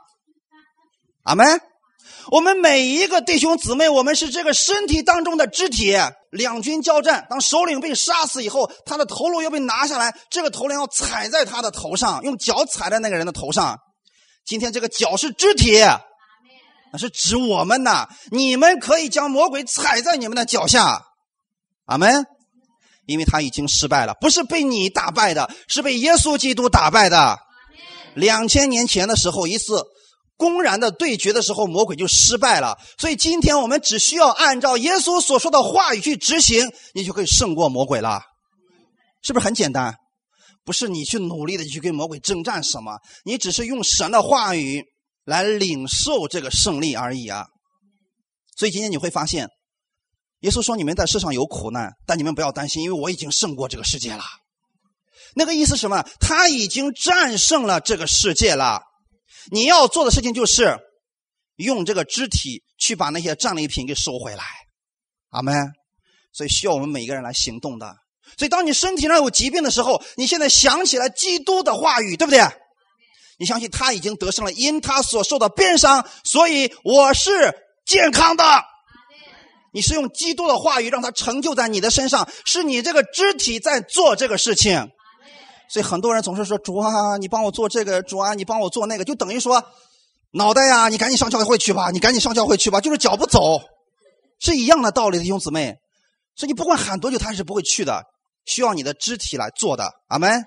[1.25, 1.61] 阿门。
[2.31, 5.95] 我们每一个弟兄姊妹，我们是这个身体当中的肢体。
[6.31, 13.79] 两军交战，当首领被杀死以后，他的头颅要被拿下来，这个头梁要踩在他的头上，用脚踩在那个人的头上。
[14.47, 15.79] 今天这个脚是肢体。
[16.93, 21.03] 那是指我们呐，你们可以将魔鬼踩在你们的脚下，
[21.85, 22.25] 阿门。
[23.07, 27.39] 因为他已经失败了，不是被你打败的，是被耶稣基督打败的。
[28.15, 29.83] 两千年前的时候，一次
[30.37, 32.79] 公然的对决的时候，魔鬼就失败了。
[32.99, 38.23] 所以今天我们只需要按照耶稣所说的话语去执行，你就可以胜过魔鬼了，
[39.23, 39.95] 是不是很简单？
[40.65, 44.85] 不是你去努力的去跟魔鬼征战什么，你只是用神的话语。
[45.27, 47.47] 来领受这个胜利而已啊！
[48.59, 49.49] 所以今天你会发现，
[50.45, 54.23] 耶稣说：“你们在世上有苦难，但你们不要担心，因为我已经胜过这个世界了。”
[55.35, 56.05] 那个意思什么？
[56.21, 58.83] 他已经战胜了这个世界了。
[59.51, 60.79] 你要做的事情就是
[61.57, 64.45] 用这个肢体去把那些战利品给收回来。
[65.31, 65.73] 阿门。
[66.35, 67.97] 所以需要我们每一个人来行动的。
[68.37, 72.43] 所以当你身体上有疾病的时候，你现在想起来基督的话语，对不对？
[73.39, 77.31] 你相信他已经得胜了，因他所受的鞭伤，所以我是
[77.87, 78.45] 健康的。
[79.75, 84.89] 你是用基督的话语让他成就在你的身上，是你这个肢体在做这个事情。
[85.69, 89.61] 所以很多人总是说：“主啊，你帮我做这个；主啊，你帮我做那个。”就等于说，
[90.35, 93.61] 脑袋呀，你赶紧上教会去吧，你赶紧上教会去吧，就是脚不走，
[94.39, 95.75] 是一样的道理，弟兄姊妹。
[96.37, 98.01] 所以你不管喊多久，他是不会去的，
[98.47, 99.91] 需要你的肢体来做的。
[100.09, 100.45] 阿门。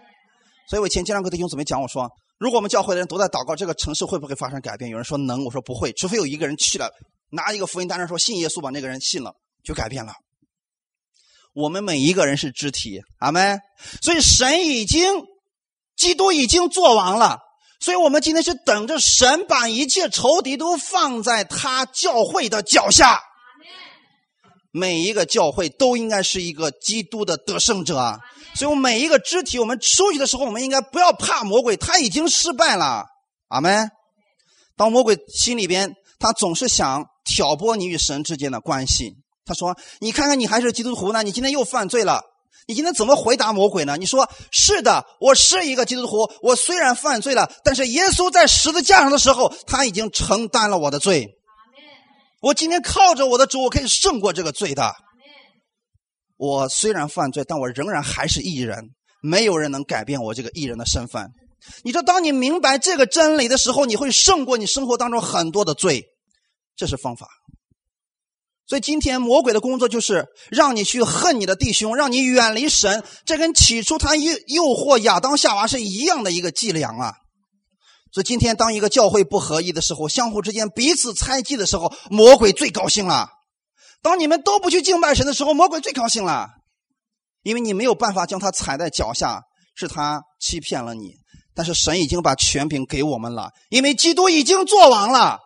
[0.69, 2.09] 所以我以前经常跟弟兄姊妹讲，我说。
[2.39, 4.91] 如果我们教会的人都在祷告，这个城市会不会发生改变？
[4.91, 6.87] 有人说能，我说不会，除非有一个人去了，
[7.29, 10.13] 拿一个福音单上说信耶稣，把那个人信了，就改变了。
[11.53, 13.59] 我们每一个人是肢体，阿门。
[14.01, 15.23] 所以神已经，
[15.95, 17.39] 基督已经做完了，
[17.79, 23.21] 所以我们今天是等着神把一切仇敌都放在他教会的脚下。
[24.71, 28.19] 每一个教会都应该是一个基督的得胜者。
[28.53, 33.05] 所以，我们每一个肢体，我们出去的时候，我们应该不要怕魔鬼，他已经失败了。
[33.47, 33.89] 阿门。
[34.75, 39.13] 当魔鬼心里边，他总是想挑拨你与神之间的关系。
[39.45, 42.21] 他说：“你看看，你还是基督徒呢，你今天又犯罪了。
[42.67, 43.95] 你今天怎么回答魔鬼呢？
[43.97, 51.27] 你说是的，我是一个基督徒，我虽然犯罪了，但是耶稣在十字架上的时候，他已经承担了我的罪。
[52.41, 54.93] 我今天靠着我的主，我可以胜过这个罪的。”
[56.35, 58.77] 我虽然犯罪，但我仍然还是艺人。
[59.23, 61.31] 没有人能改变我这个艺人的身份。
[61.83, 66.05] 你说，当你明白这个真理的时候，你会胜过你生活当中很多的罪。
[66.75, 67.27] 这是方法。
[68.67, 73.03] 所以今天魔鬼的工作就是让你去恨你的弟兄，让你远离神。
[73.25, 77.13] 这跟起初他诱诱惑亚当夏娃是一样的一个伎俩啊。
[78.11, 83.29] 所以今天当一个教会不合一的时候，相互之间彼此猜忌的时候，魔鬼最高兴了。
[84.01, 86.49] 当你们都不去敬拜神的时候，魔鬼最高兴了，
[87.43, 89.41] 因为你没有办法将他踩在脚下，
[89.75, 91.15] 是他欺骗了你。
[91.57, 95.39] 但是神已经把权柄给我们了，因为基督已经做完了，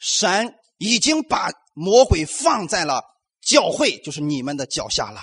[0.00, 3.00] 神已经把魔鬼放在了
[3.40, 5.20] 教会，就是你们的脚下了。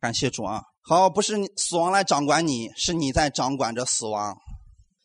[0.00, 0.62] 感谢主啊！
[0.80, 4.36] 好，不是死亡来掌管你，是你在掌管着死亡。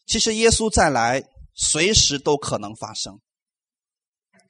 [0.05, 1.23] 其实耶稣再来，
[1.55, 3.19] 随时都可能发生。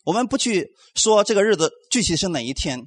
[0.04, 2.82] 我们不去说这个日子具体是哪一天，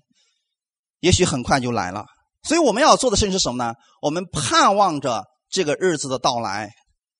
[1.00, 2.04] 也许很快就来了。
[2.42, 3.72] 所以我们要做的事情是什么呢？
[4.02, 6.70] 我们盼望着这个日子的到来，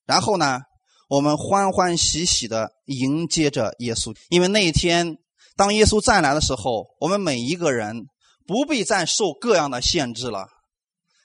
[0.07, 0.61] 然后呢，
[1.09, 4.17] 我们欢欢喜喜的迎接着耶稣。
[4.29, 5.17] 因为那一天，
[5.57, 8.07] 当耶稣再来的时候，我们每一个人
[8.47, 10.47] 不必再受各样的限制了。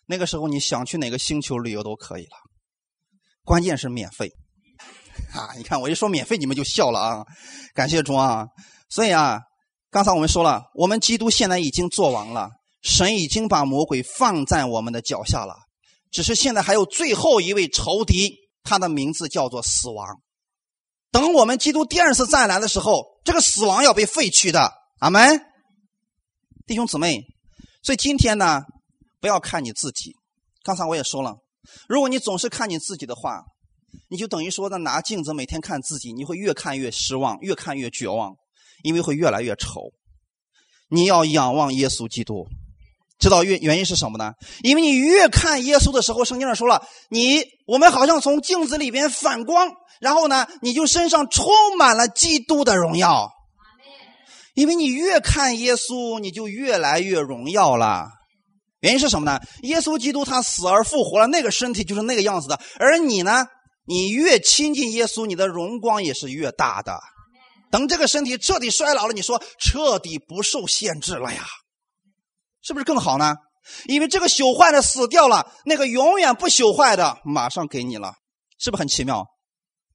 [0.08, 2.38] 那个时候，你想去哪个星球旅游都可以了，
[3.44, 4.32] 关键是免费。
[5.34, 5.50] 啊！
[5.58, 7.26] 你看，我一说免费，你们就笑了啊！
[7.74, 8.46] 感谢主啊！
[8.88, 9.40] 所以啊，
[9.90, 12.52] 刚才我们说了，我们基督现在已经做完了，
[12.84, 15.56] 神已经把魔鬼放在我们的脚下了，
[16.12, 18.36] 只是现在还有最后一位仇敌，
[18.68, 20.22] 他的名字叫做死亡。
[21.10, 24.74] 等我们基督第二次再来的时候，这个死亡要被废去的。
[25.00, 25.40] 阿门，
[26.66, 27.24] 弟兄姊妹。
[27.82, 28.62] 所以今天呢，
[29.22, 30.14] 不要看你自己。
[30.64, 31.38] 刚才我也说了，
[31.88, 33.42] 如果你总是看你自己的话，
[34.10, 38.36] 你就等于说在拿镜子每天看自己，你会越看越失望，越看越绝望，
[38.84, 39.94] 因为会越来越丑。
[40.90, 42.46] 你要仰望耶稣基督，
[43.20, 44.32] 知道原原因是什么呢？
[44.64, 53.32] 因为你越看耶稣的时候，圣经上说了，你我们好像从镜子里边反光，然后呢，你就身上充满了基督的荣耀。
[54.54, 58.08] 因为你越看耶稣，你就越来越荣耀了。
[58.82, 59.40] 原因是什么呢？
[59.64, 62.60] 耶稣基督他死而复活了，那个身体就是那个样子的。
[62.80, 63.46] 而你呢，
[63.88, 67.00] 你越亲近耶稣，你的荣光也是越大的。
[67.70, 71.44] 等这个身体彻底衰老了，你说彻底不受限制了呀，
[72.68, 73.34] 是不是更好呢？
[73.86, 78.14] 因为这个朽坏的死掉了，那个永远不朽坏的马上给你了，
[78.60, 79.26] 是不是很奇妙？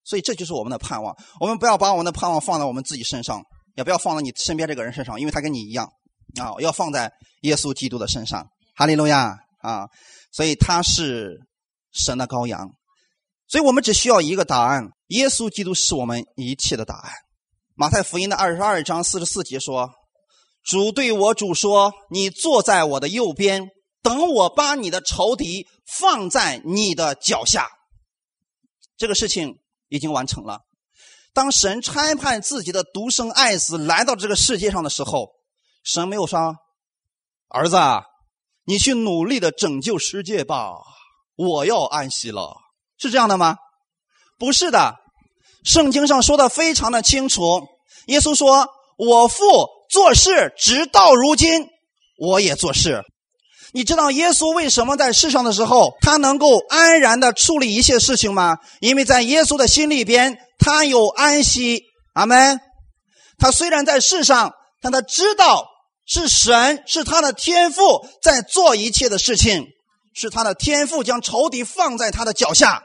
[0.04, 1.14] 所以这就是我们的盼望。
[1.38, 3.42] 我们不要把我们的盼望放在我们自己身上。
[3.74, 5.90] 也不要放在你身边这个人身上，因为他跟你一样
[6.38, 6.52] 啊！
[6.60, 7.10] 要放在
[7.40, 8.46] 耶稣基督的身上，
[8.76, 9.88] 哈利路亚啊！
[10.30, 11.40] 所以他是
[11.90, 12.68] 神的羔羊，
[13.48, 17.12] 所以我们只需要一个答案：耶稣基督是我们一切的答案。
[17.74, 19.90] 马太福音的二十二章四十四节说
[20.64, 23.70] ：“主对我主说，你坐在我的右边，
[24.02, 25.66] 等我把你的仇敌
[25.98, 27.68] 放在你的脚下。”
[28.96, 29.58] 这个事情
[29.88, 30.60] 已经完成了。
[31.34, 35.30] 当神差派自己的独生爱子来到这个世界上的时候，
[35.82, 36.56] 神没有说
[37.48, 37.76] ：“儿子，
[38.64, 40.74] 你去努力的拯救世界吧，
[41.34, 42.56] 我要安息了。”
[42.98, 43.56] 是这样的吗？
[44.38, 44.94] 不是的，
[45.64, 47.66] 圣经上说的非常的清楚。
[48.06, 49.44] 耶稣说：“我父
[49.92, 51.68] 做事，直到如今，
[52.18, 53.02] 我也做事。”
[53.74, 58.56] 你知道耶稣为什么在世上的时候，他能够安然的处理一切事情吗？
[58.80, 60.38] 因为在耶稣的心里边。
[60.64, 61.82] 他有安息，
[62.14, 62.60] 阿门。
[63.36, 65.66] 他虽然在世上，但他知道
[66.06, 69.66] 是神是他的天赋在做一切的事情，
[70.14, 72.84] 是他的天赋将仇敌放在他的脚下。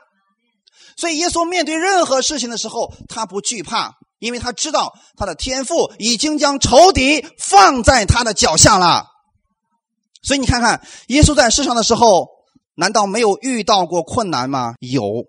[0.98, 9.06] 所以耶稣面对任何事情的时候，他不惧怕，因为他知道他的天赋已经将仇敌放在他的脚下了。
[10.24, 12.28] 所以你看看，耶稣在世上的时候，
[12.76, 14.74] 难道没有遇到过困难吗？
[14.80, 15.26] 有。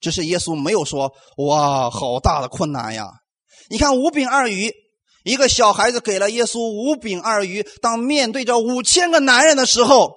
[0.00, 3.06] 只是耶稣没有说：“哇，好大的困难呀！”
[3.68, 4.72] 你看五饼二鱼，
[5.24, 7.62] 一个小孩子给了耶稣五饼二鱼。
[7.82, 10.14] 当面对着五千个男人的时候，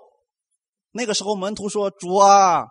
[0.93, 2.63] 那个时候门徒说：“主啊，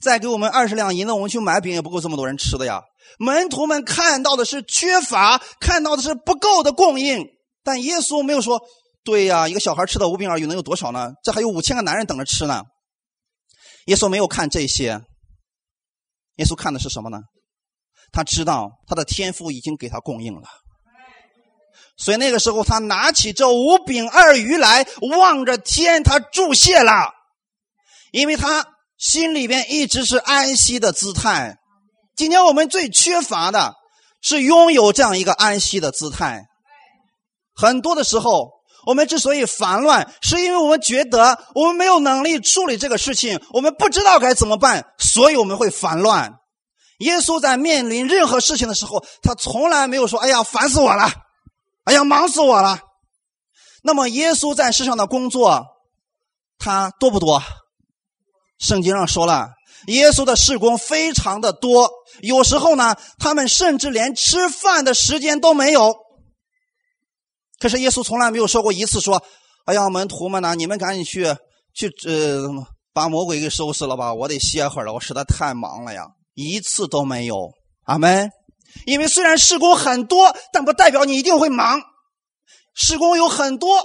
[0.00, 2.82] 再给我们二十两银子，我们去买饼也不够这么多人吃的呀。”
[3.18, 7.26] 门徒们看到的是缺乏，看到的是不够的供应，
[7.62, 8.62] 但耶稣没有说
[9.04, 11.10] ：“对呀，一个小孩吃的五饼二鱼能有多少呢？
[11.22, 12.62] 这还有五千个男人等着吃呢。”
[13.86, 15.00] 耶稣没有看这些。
[16.36, 17.18] 耶稣看的是什么呢？
[18.12, 20.48] 他知道他的天赋已经给他供应了，
[21.96, 24.86] 所以那个时候他拿起这五饼二鱼来，
[25.16, 27.12] 望着天，他祝谢了，
[28.10, 28.66] 因为他
[29.00, 31.56] 心里边一直是安息的姿态。
[32.14, 33.72] 今天我们最缺乏的
[34.20, 36.44] 是拥有这样一个安息的姿态。
[37.54, 38.50] 很多的时候，
[38.86, 46.34] 我们之所以烦乱，是因为我们觉得我们没有能力处理这个事情，我们不知道该怎么办，所以我们会烦乱。
[46.98, 51.10] 耶稣在面临任何事情的时候，他从来没有说：“哎呀，烦死我了！
[51.84, 52.78] 哎呀，忙死我了。”
[53.82, 55.64] 那么，耶稣在世上的工作，
[56.58, 57.42] 他多不多？
[58.60, 59.48] 圣经上说了，
[59.88, 61.90] 耶稣的事工非常的多。
[62.20, 65.96] 有时候呢，他们甚至连吃饭的时间都没有。
[67.58, 69.22] 可是耶稣从来没有说过一次说
[69.66, 71.24] ：“哎呀，门徒们呢，你们赶紧去
[71.74, 72.48] 去呃，
[72.92, 76.04] 把魔鬼给收拾了吧，我得歇会儿了，我实在太忙了呀。”
[76.34, 77.50] 一次都没有，
[77.84, 78.30] 阿门。
[78.86, 81.80] 因为虽然施工很多，但不代表你一定会忙。
[82.74, 83.84] 施工有很多，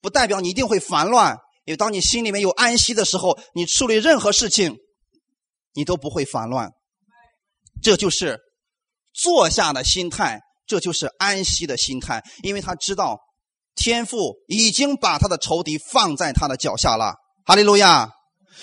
[0.00, 1.36] 不代表你一定会烦乱。
[1.64, 4.76] 因为当你心里面有安息的时候，你处理任何事情，
[5.74, 6.70] 你都不会烦乱。
[7.82, 8.38] 这就是
[9.12, 12.22] 坐下的心态，这就是安息的心态。
[12.42, 13.18] 因为他知道
[13.74, 17.14] 天父已经把他的仇敌放在他的脚下了。
[17.44, 18.08] 哈利路亚。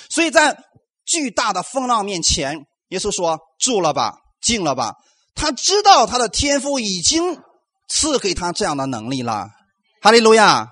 [0.10, 0.58] 所以在
[1.06, 2.66] 巨大的风浪面前。
[2.90, 4.96] 耶稣说：“住了吧，静了吧。”
[5.38, 7.40] 他知道他的天赋已经
[7.88, 9.48] 赐给他这样的能力了。
[10.02, 10.68] 哈利路亚！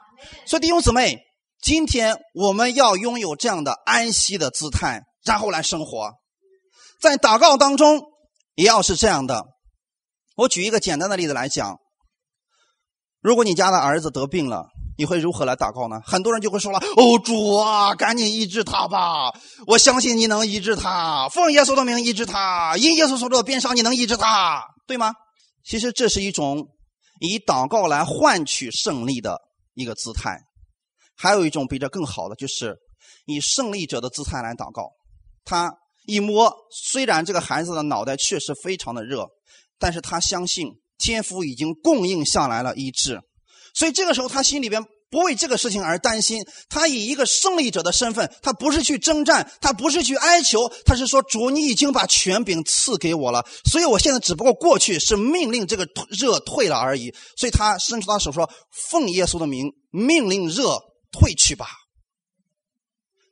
[0.48, 1.20] 所以弟兄姊妹，
[1.68, 6.14] 今天我们要拥有这样的安息的姿态，然后来生活。
[7.02, 8.04] 在祷告当中，
[8.56, 9.44] 也要是这样的。
[10.38, 11.78] 我举一个简单的例子来讲：
[13.20, 14.68] 如果你家的儿子得病了。
[14.98, 16.02] 你会如何来祷告呢？
[16.06, 19.32] 很多人就会说了：“哦，主啊，赶紧医治他吧！
[19.68, 25.14] 我相信你能医治他，奉耶稣的名医治他，因耶稣所做的鞭伤，你能医治他，对吗？”
[25.68, 26.70] 其实这是一种
[27.20, 29.38] 以祷告来换取胜利的
[29.76, 30.47] 一个姿态。
[31.18, 32.78] 还有一种比这更好的，就是
[33.26, 34.92] 以胜利者的姿态来祷告。
[35.44, 35.74] 他
[36.06, 39.26] 一摸，虽然这个孩子的脑袋确实非常的热，
[39.80, 43.20] 但是他相信天父已经供应下来了医治，
[43.74, 44.86] 所以这个时候他心里边。
[45.10, 60.78] 不为这个事情而担心，他以一个胜利者的身份，他不是去征战，他不是去哀求，他是说：“主，你已经把权柄赐给我了，所以我现在只不过过去是命令这个热退了而已。”所以他伸出他手说：“奉耶稣的名，命令热
[61.12, 61.68] 退去吧。”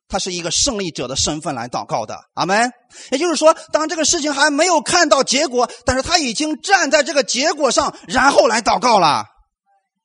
[0.08, 2.72] 他是一个胜利者的身份来祷告的，阿门。
[3.12, 9.26] 也就是说，当这个事情还没有看到结果，但是他已经站在这个结果上，然后来祷告了，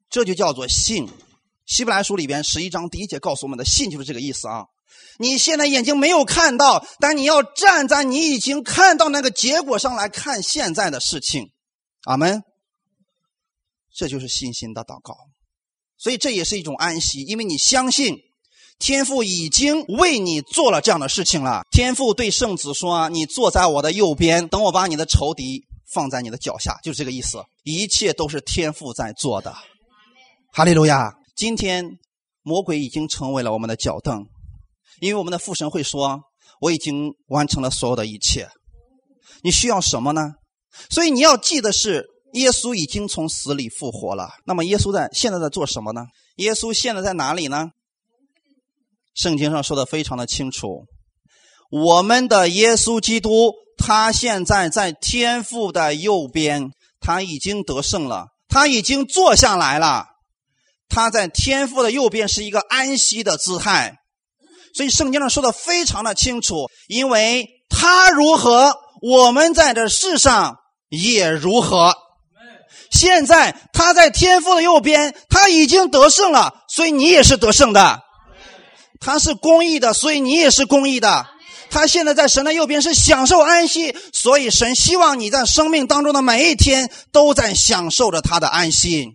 [0.08, 1.06] 这就叫做信。
[1.66, 4.64] 希伯来书里边十一章第一节告诉我们的信就是这个意思啊！
[5.18, 11.52] 你现在眼睛没有看到，但你要站在你已经看到那个结果上来看现在的事情，
[12.04, 12.42] 阿门。
[13.94, 15.14] 这就是信心的祷告，
[16.00, 18.16] 所以这也是一种安息，因为你相信
[18.78, 21.62] 天父已经为你做了这样的事情了。
[21.70, 29.54] 天父对圣子说：“你坐在我的右边，等我把你的仇敌放在你的脚下。”就是这个意思，一切都是天父在做的。
[30.52, 31.12] 哈利路亚。
[31.36, 31.98] 今天，
[32.42, 34.26] 魔鬼已经成为了我们的脚凳，
[35.00, 36.20] 因为我们的父神会说
[36.60, 38.48] ：“我已经完成了所有的一切。”
[39.42, 40.32] 你需要什么呢？
[40.90, 44.30] 所以你要记得是，耶稣已经从死里复活了。
[44.44, 46.06] 那么，耶稣在现在在做什么呢？
[46.36, 47.70] 耶稣现在在哪里呢？
[49.14, 50.86] 圣经上说的非常的清楚，
[51.70, 56.70] 我们的耶稣基督，他现在在天父的右边，
[57.00, 60.06] 他已经得胜了，他已经坐下来了。
[60.88, 63.98] 他在天父的右边是一个安息的姿态，
[64.74, 70.56] 所以圣经上说的非常的清楚，因为他如何，我们在这世上
[70.88, 71.94] 也如何。
[72.90, 78.02] 现在他在天父的右边，他已经得胜了，所以你也是得胜的。
[79.00, 81.26] 他是公义的，所以你也是公义的。
[81.70, 89.12] 他现在在神的右边是享受安息，所以神希望你在生命当中的每一天都在享受着他的安息。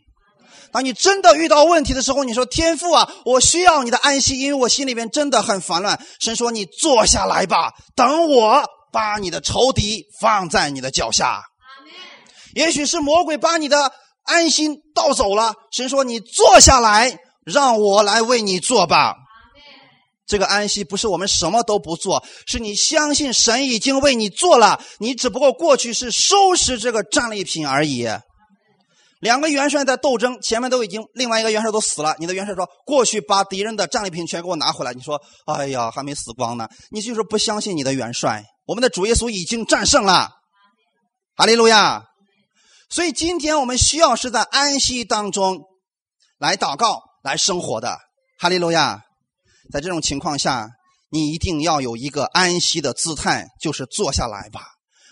[0.71, 11.43] 当你真的遇到问题的时候，你说：“天父啊，我需要你的安息，因为我心里边真的很烦乱。”神说：“你坐下来吧，等我把你的仇敌放在你的脚下。”
[12.55, 13.91] 也许是魔鬼把你的
[14.23, 15.53] 安心盗走了。
[15.71, 19.15] 神说：“你坐下来，让我来为你做吧。”
[20.25, 28.07] 这个安息不是我们什么都不做，是你相信神已经为你做了，你只不过过去是收拾这个战利品而已。
[29.19, 32.15] 两个元帅在斗争，前面都已经另外一个元帅都死了。
[32.19, 38.43] 你的元帅说：“过去把敌人的战利品全给我拿回来。”你说：“哎呀，还没死光呢。”你就是不相信你的元帅。
[38.65, 40.29] 我们的主耶稣已经战胜了，
[41.35, 42.03] 哈利路亚。
[42.89, 45.63] 所以今天我们需要是在安息当中
[46.37, 47.97] 来祷告、来生活的，
[48.39, 49.03] 哈利路亚。
[49.71, 50.69] 在这种情况下，
[51.09, 54.61] 你一定要有一个安息的姿态，就是坐下来吧。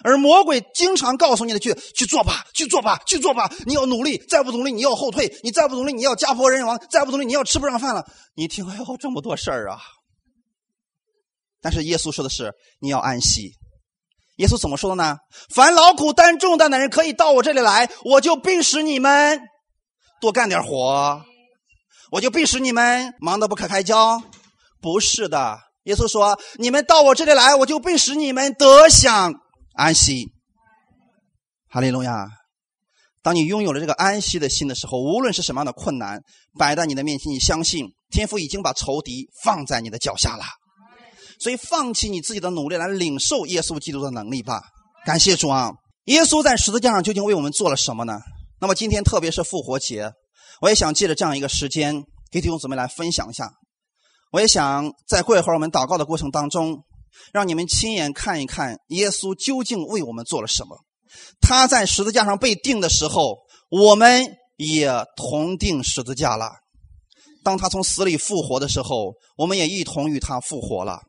[0.03, 3.51] 而魔鬼经常告诉你的去去做吧，去做吧，去做吧。
[3.65, 8.05] 你要努力，再不努力你要后退，你再不努力你要家破人亡，再不努力你要吃不上饭了。
[8.36, 9.80] 你听，哎呦，这么多事儿啊！
[11.61, 13.53] 但是耶稣说的是你要安息。
[14.38, 15.17] 耶稣怎么说的呢？
[15.53, 19.39] 凡劳苦担重担的人可以到我这里来，我就必使你们
[20.19, 21.21] 多干点活，
[22.11, 24.21] 我就必使你们忙得不可开交。
[24.81, 29.34] 不是的，耶稣说你们到我这里来，我就必使你们得享。
[29.75, 30.31] 安息，
[31.69, 32.27] 哈利路亚！
[33.21, 36.21] 当你拥有了这个安息的心的时候，无论是什么样的困难
[36.57, 40.43] 摆在你的面前，你相信天父已经把仇敌放在你的脚下了。
[41.43, 44.61] 所以，放弃你自己的努力来领受耶稣基督的能力吧。
[45.05, 45.73] 感谢主啊！
[46.05, 48.17] 耶稣在十字架上究竟为我们做了什么呢？
[48.61, 50.09] 那么今天，特别是复活节，
[50.61, 53.51] 我也想借着这样一个时间，给弟兄姊妹来分享一下。
[54.31, 56.83] 我也想在过一会儿我们祷告的过程当中。
[57.31, 60.77] 让你们亲眼看一看耶稣究竟为我们做了什么。
[61.39, 63.37] 他在十字架上被钉的时候，
[63.69, 64.25] 我们
[64.57, 66.49] 也同钉十字架了。
[67.43, 71.01] 当他从死里复活的时候，我们也一同与他复活了。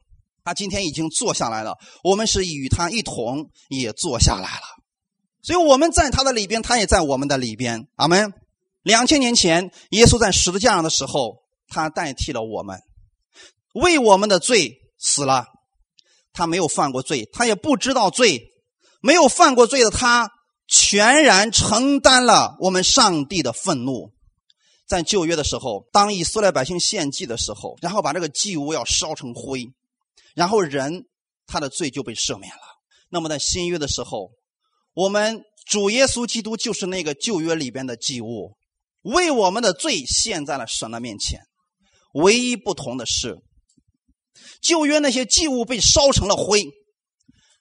[0.45, 4.67] 他今天已经坐下来了，我们是与他一同也坐下来了。
[5.43, 7.89] 所以我们在他的里边，他也在我们的里边。
[7.97, 8.33] 阿门。
[8.83, 11.37] 两千年前，耶稣在十字架上的时候，
[11.69, 12.79] 他代替了我们，
[13.73, 15.47] 为我们的罪死了。
[16.35, 18.51] 他没有犯过罪，他也不知道罪。
[19.01, 20.31] 没有犯过罪的他，
[20.67, 24.13] 全然承担了我们上帝的愤怒。
[24.87, 29.67] 在旧约的时候，当以色列百姓献祭的时候，然后把这个祭物要烧成灰，
[30.35, 31.07] 然后人
[31.47, 32.63] 他的罪就被赦免了。
[33.09, 34.33] 那么在新约的时候，
[34.93, 38.57] 我们主耶稣基督就是那个旧约里边的祭物，
[39.03, 41.41] 为我们的罪献在了神的面前。
[42.13, 43.39] 唯一不同的是。
[44.61, 46.67] 旧约那些祭物被烧成了灰，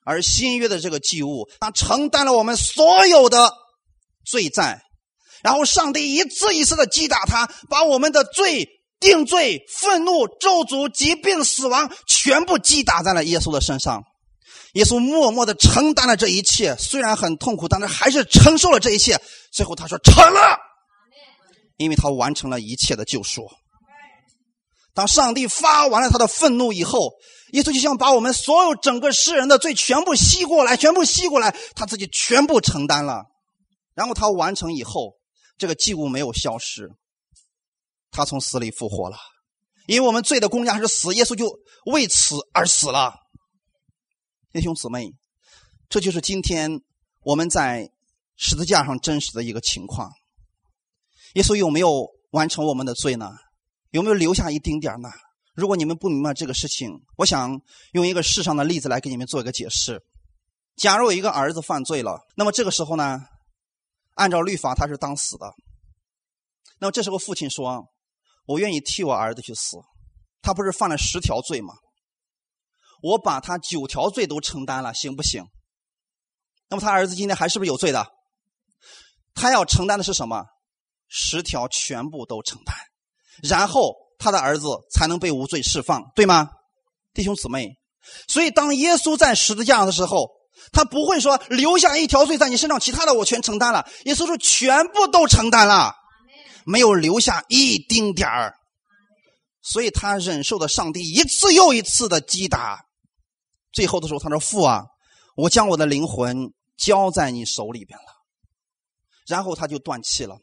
[0.06, 3.54] 而新约的这个祭物，它承担了我们所有的
[4.26, 4.82] 罪债，
[5.44, 8.68] 然后上帝一次一次的击打他，把我们的罪、
[9.04, 14.02] 定罪、愤怒、咒诅、疾病、死亡全部击打在了耶稣的身上。
[14.74, 19.22] 耶稣默默的承担了这一切，虽然很痛苦，但是还是承受了这一切。
[19.52, 20.58] 最后他说：“成了。”
[21.78, 23.48] 因为他完成了一切的救赎。
[24.96, 27.12] 当上帝发完了他的愤怒以后，
[27.52, 33.26] 耶稣就像把我们所有整个世人的罪全部吸过来，全部吸过来，他自己全部承担了。
[33.96, 35.14] 然后他完成以后，
[35.58, 36.90] 这个祭物没有消失，
[38.14, 39.18] 他从死里复活了。
[39.88, 43.14] 因为我们罪的公价是死，耶稣就为此而死了。
[44.54, 45.12] 弟兄姊妹，
[45.90, 46.80] 这就是今天
[47.24, 47.92] 我们在
[48.38, 50.10] 十字架上真实的一个情况。
[51.34, 53.32] 耶稣有没有完成我们的罪呢？
[53.90, 55.10] 有没有留下一丁点呢？
[55.54, 57.60] 如果你们不明白这个事情，我想
[57.92, 60.02] 用一个世上的例子来给你们做一个解释。
[60.78, 63.20] 假如有一个儿子犯罪了，那么这个时候呢，
[64.16, 65.54] 按照律法他是当死的。
[66.80, 67.86] 那么这时候父亲说
[68.46, 69.78] ：“我愿意替我儿子去死。”
[70.42, 71.74] 他不是犯了十条罪吗？
[73.02, 75.44] 我把他九条罪都承担了，行不行？
[76.70, 78.06] 那么他儿子今天还是不是有罪的？
[79.34, 80.44] 他要承担的是什么？
[81.08, 82.76] 十条全部都承担，
[83.42, 86.50] 然后他的儿子才能被无罪释放，对吗，
[87.14, 87.78] 弟兄姊妹？
[88.28, 90.30] 所以当耶稣在十字架上的时候，
[90.72, 93.88] 他不会说留下一条罪在你身上，其他的我全承担了。
[94.06, 95.94] 耶稣说全部都承担了，
[96.66, 98.54] 没有留下一丁点儿。
[99.62, 102.84] 所以他忍受的上帝一次又一次的击打，
[103.72, 104.84] 最后的时候他说：“父啊，
[105.36, 108.06] 我将我的灵魂交在你手里边了。”
[109.26, 110.38] 然后他就断气了。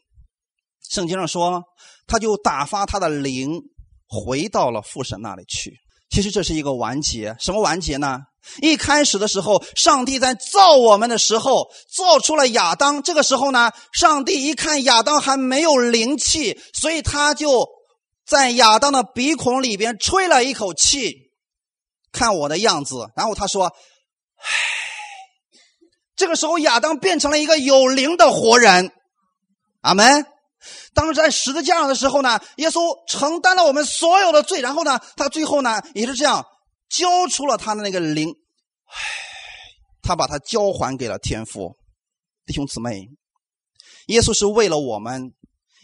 [0.89, 1.63] 圣经上说，
[2.07, 3.61] 他就打发他的灵
[4.07, 5.77] 回到了父神那里去。
[6.09, 8.19] 其实这是一个完结，什么完结呢？
[8.61, 13.03] 一开始的时候，上帝在造我们的时候，造出了亚当。
[13.03, 17.67] 这个时候呢，上帝一看亚当还没有灵气，所以他就
[18.25, 21.31] 在亚当的鼻孔里边吹了一口气，
[22.11, 23.11] 看我的样子。
[23.15, 23.65] 然后他说
[24.37, 24.45] ：“唉。”
[26.17, 28.91] 这个时候，亚当变成了一个有灵的活人。
[29.81, 30.25] 阿门。
[30.93, 36.45] 当时在十字架上的时候呢，耶稣承担了我们所有的罪，然后呢，他最后呢也是这样
[36.91, 38.33] 交出了他的那个灵，
[40.01, 41.77] 他把他交还给了天父。
[42.45, 43.07] 弟兄姊妹，
[44.07, 45.31] 耶稣是为了我们，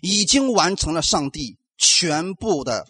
[0.02, 2.86] 已经完成了上帝全部的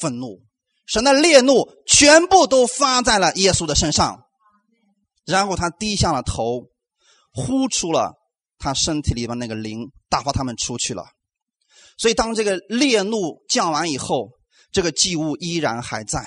[0.00, 0.42] 愤怒，
[0.86, 4.24] 神的烈怒全部都发在了耶稣的身上，
[5.24, 6.64] 然后他低下了头，
[7.32, 8.14] 呼出了
[8.58, 11.04] 他身体里边那个灵，打发他们出去了。
[11.96, 14.30] 所以，当这个烈怒降完以后，
[14.72, 16.26] 这个祭物依然还在，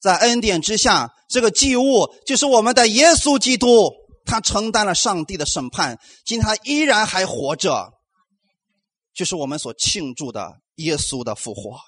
[0.00, 3.92] 在恩典之下，这个祭物就是我们的耶稣基督，
[4.24, 7.92] 他承担了上帝的审判，今天他依然还活着，
[9.14, 11.78] 就是我们所庆祝的耶稣的复活。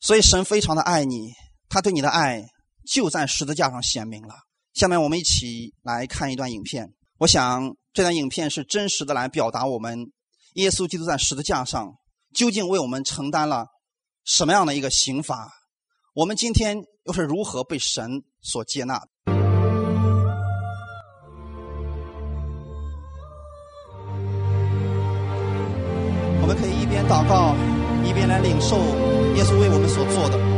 [0.00, 1.32] 所以，神非常的爱你，
[1.68, 2.44] 他对你的爱
[2.86, 4.34] 就在十字架上显明了。
[4.74, 10.12] 下面我们一起来看一段影片，我想这段影片是真实的来表达我们。
[10.56, 11.94] 耶稣基督在十字架上
[12.34, 13.66] 究竟为我们承担了
[14.24, 15.50] 什么样的一个刑罚？
[16.16, 18.98] 我们今天又是如何被神所接纳？
[26.40, 27.54] 我们可以一边祷告，
[28.02, 28.78] 一边来领受
[29.36, 30.55] 耶稣为我们所做的。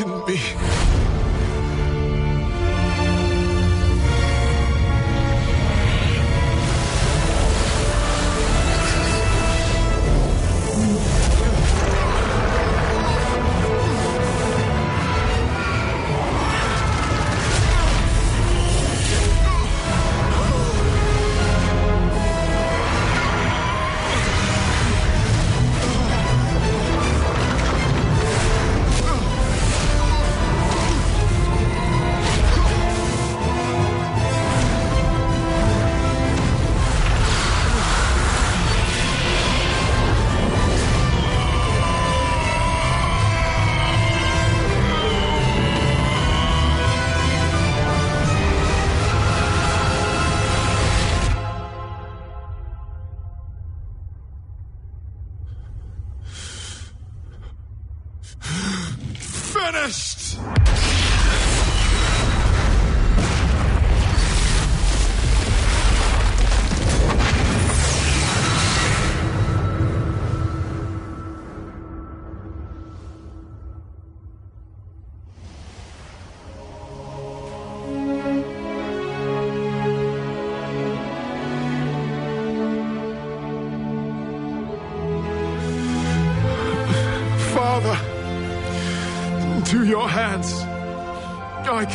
[0.00, 0.59] can be.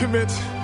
[0.05, 0.54] commit.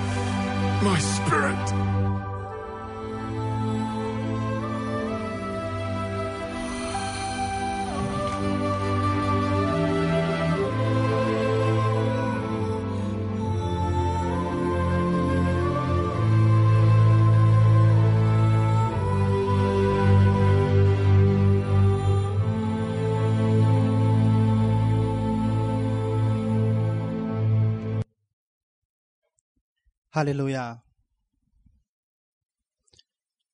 [30.22, 30.82] 哈利路亚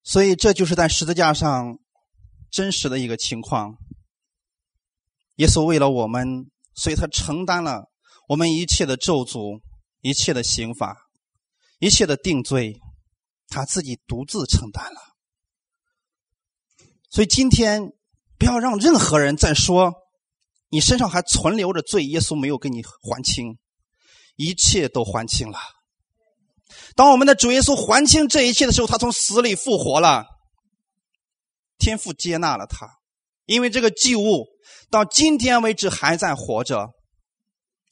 [0.03, 1.79] 所以这就是在十字架上
[2.51, 3.79] 真实的一个情况。
[5.37, 7.91] 耶稣为了我们，所以他承担了
[8.29, 9.63] 我们一切的咒诅、
[10.03, 11.09] 一切的刑罚、
[11.79, 12.79] 一切的定罪，
[13.47, 15.01] 他自己独自承担了。
[17.09, 17.95] 所以今天
[18.37, 19.95] 不要让任何人再说
[20.69, 23.59] 你身上还存留着罪，耶稣没有给你还清，
[24.37, 25.59] 一切都还清了。
[26.95, 30.25] 当我们的主耶稣还清这一切的时候，他从死里复活了，
[31.79, 32.89] 天父接纳了他，
[33.47, 34.47] 因为这个祭物
[34.91, 36.91] 到今天为止还在活着，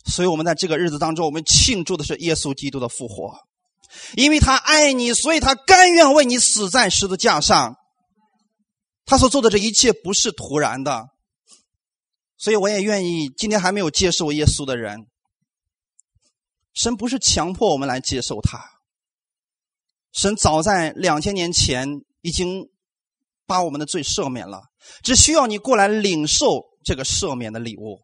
[0.07, 3.39] 所以我们在这个日子当中，我们庆祝的是耶稣基督的复活，
[4.15, 7.77] 因为他爱你，所以他甘愿为你死在十字架上。
[9.09, 11.07] 他所做的这一切不是突然的，
[12.37, 15.07] 所以我也愿意今天还没有接受耶稣的人，
[16.77, 18.63] 神不是强迫我们来接受他。
[20.13, 22.69] 神早在两千年前已经
[23.47, 24.61] 把我们的罪赦免了，
[25.03, 28.03] 只需要你过来领受这个赦免的礼物，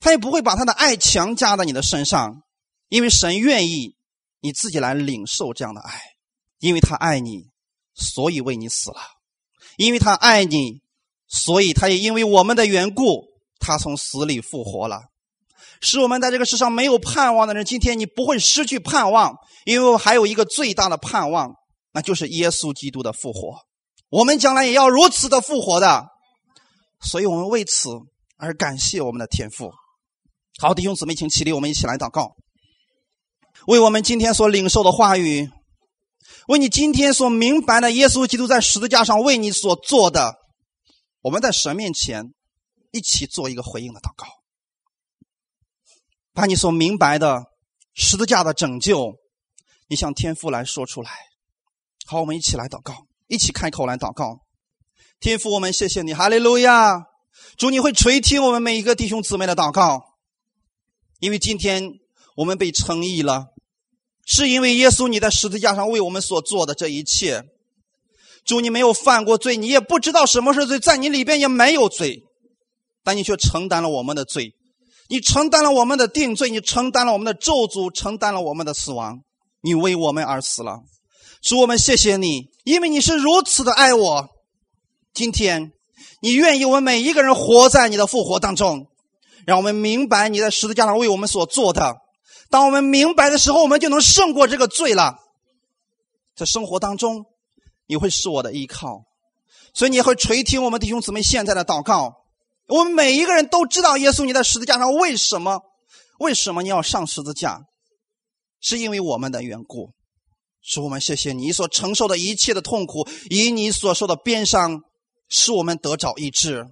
[0.00, 2.42] 他也不会把他的爱强加在你的身上，
[2.88, 3.94] 因为神愿意
[4.40, 6.00] 你自己来领受这样的爱，
[6.58, 7.50] 因为他爱你，
[7.94, 9.00] 所以为你死了。
[9.76, 10.80] 因为他爱你，
[11.26, 13.24] 所以他也因为我们的缘故，
[13.58, 15.02] 他从死里复活了，
[15.84, 21.52] 使我们在这个世上没有盼望的人，今天你不会失去盼望，因为我还有一个最大的盼望，
[21.92, 23.58] 那就是耶稣基督的复活。
[24.08, 26.06] 我们将来也要如此的复活的，
[27.02, 27.90] 所以我们为此
[28.38, 29.70] 而感谢我们的天父。
[30.58, 32.32] 好，弟兄姊妹，请起立，我们一起来祷告，
[33.66, 35.50] 为我们今天所领受的话语。
[36.48, 40.34] 为你今天所明白的，耶稣基督在十字架上为你所做的，
[41.22, 42.32] 我们在神面前
[42.90, 44.26] 一起做一个回应的祷告，
[46.34, 47.44] 把你所明白的
[47.94, 49.14] 十字架的拯救，
[49.88, 51.10] 你向天父来说出来。
[52.06, 54.40] 好，我们一起来祷告，一起开口来祷告。
[55.20, 57.04] 天父，我们谢谢你，哈利路亚！
[57.56, 60.02] 主，你会垂听我们每一个弟兄姊妹的祷告，
[61.20, 61.88] 因为今天
[62.36, 63.46] 我们被称义了。
[64.26, 67.44] 是因为耶稣你在十字架上为我们所做的这一切，
[68.44, 72.22] 主你没有犯过罪，你也不知道什么是罪，在你里边也没有罪，
[73.04, 74.54] 但你却承担了我们的罪，
[75.08, 79.20] 你承担了我们的定罪，你承担了我们的咒诅，承担了我们的死亡，
[79.60, 80.80] 你为我们而死了，
[81.42, 84.28] 主我们谢谢你，因为你是如此的爱我，
[85.12, 85.72] 今天
[86.20, 88.86] 你愿意我们每一个人活在你的复活当中，
[89.46, 91.96] 让我们明白你在十字架上为我们所做的。
[92.50, 95.18] 当我们明白的时候，我们就能胜过这个罪了。
[96.34, 97.26] 在生活当中，
[97.86, 99.04] 你会是我的依靠，
[99.74, 102.23] 所以你会垂听我们弟兄姊妹现在的祷告。
[102.66, 105.60] 我们每一个人都知道，耶稣你在十字架上为什么？
[106.18, 107.60] 为什么你要上十字架？
[108.60, 109.90] 是因为我们的缘故。
[110.66, 114.80] 主，我们谢谢你所承受的一切的痛苦，以你所受的鞭伤，
[115.28, 116.62] 使我们得着医治；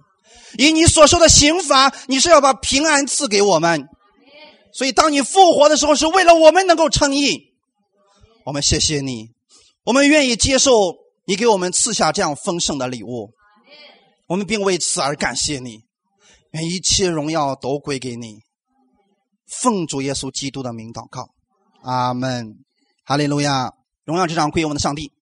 [0.57, 3.85] 以你所受的刑罚，你是要把平安赐给我们。
[4.73, 7.39] 所以，当你复活的时候，是为了我们能够称义。
[8.45, 9.27] 我们谢谢你，
[9.83, 10.95] 我们愿意接受
[11.27, 13.29] 你给我们赐下这样丰盛的礼物。
[14.27, 15.85] 我们并为此而感谢你，
[16.51, 18.39] 愿一切荣耀都归给你。
[19.61, 21.29] 奉主耶稣基督的名祷告，
[21.83, 22.57] 阿门，
[23.05, 23.71] 哈利路亚，
[24.03, 25.13] 荣耀之上归我们的上帝。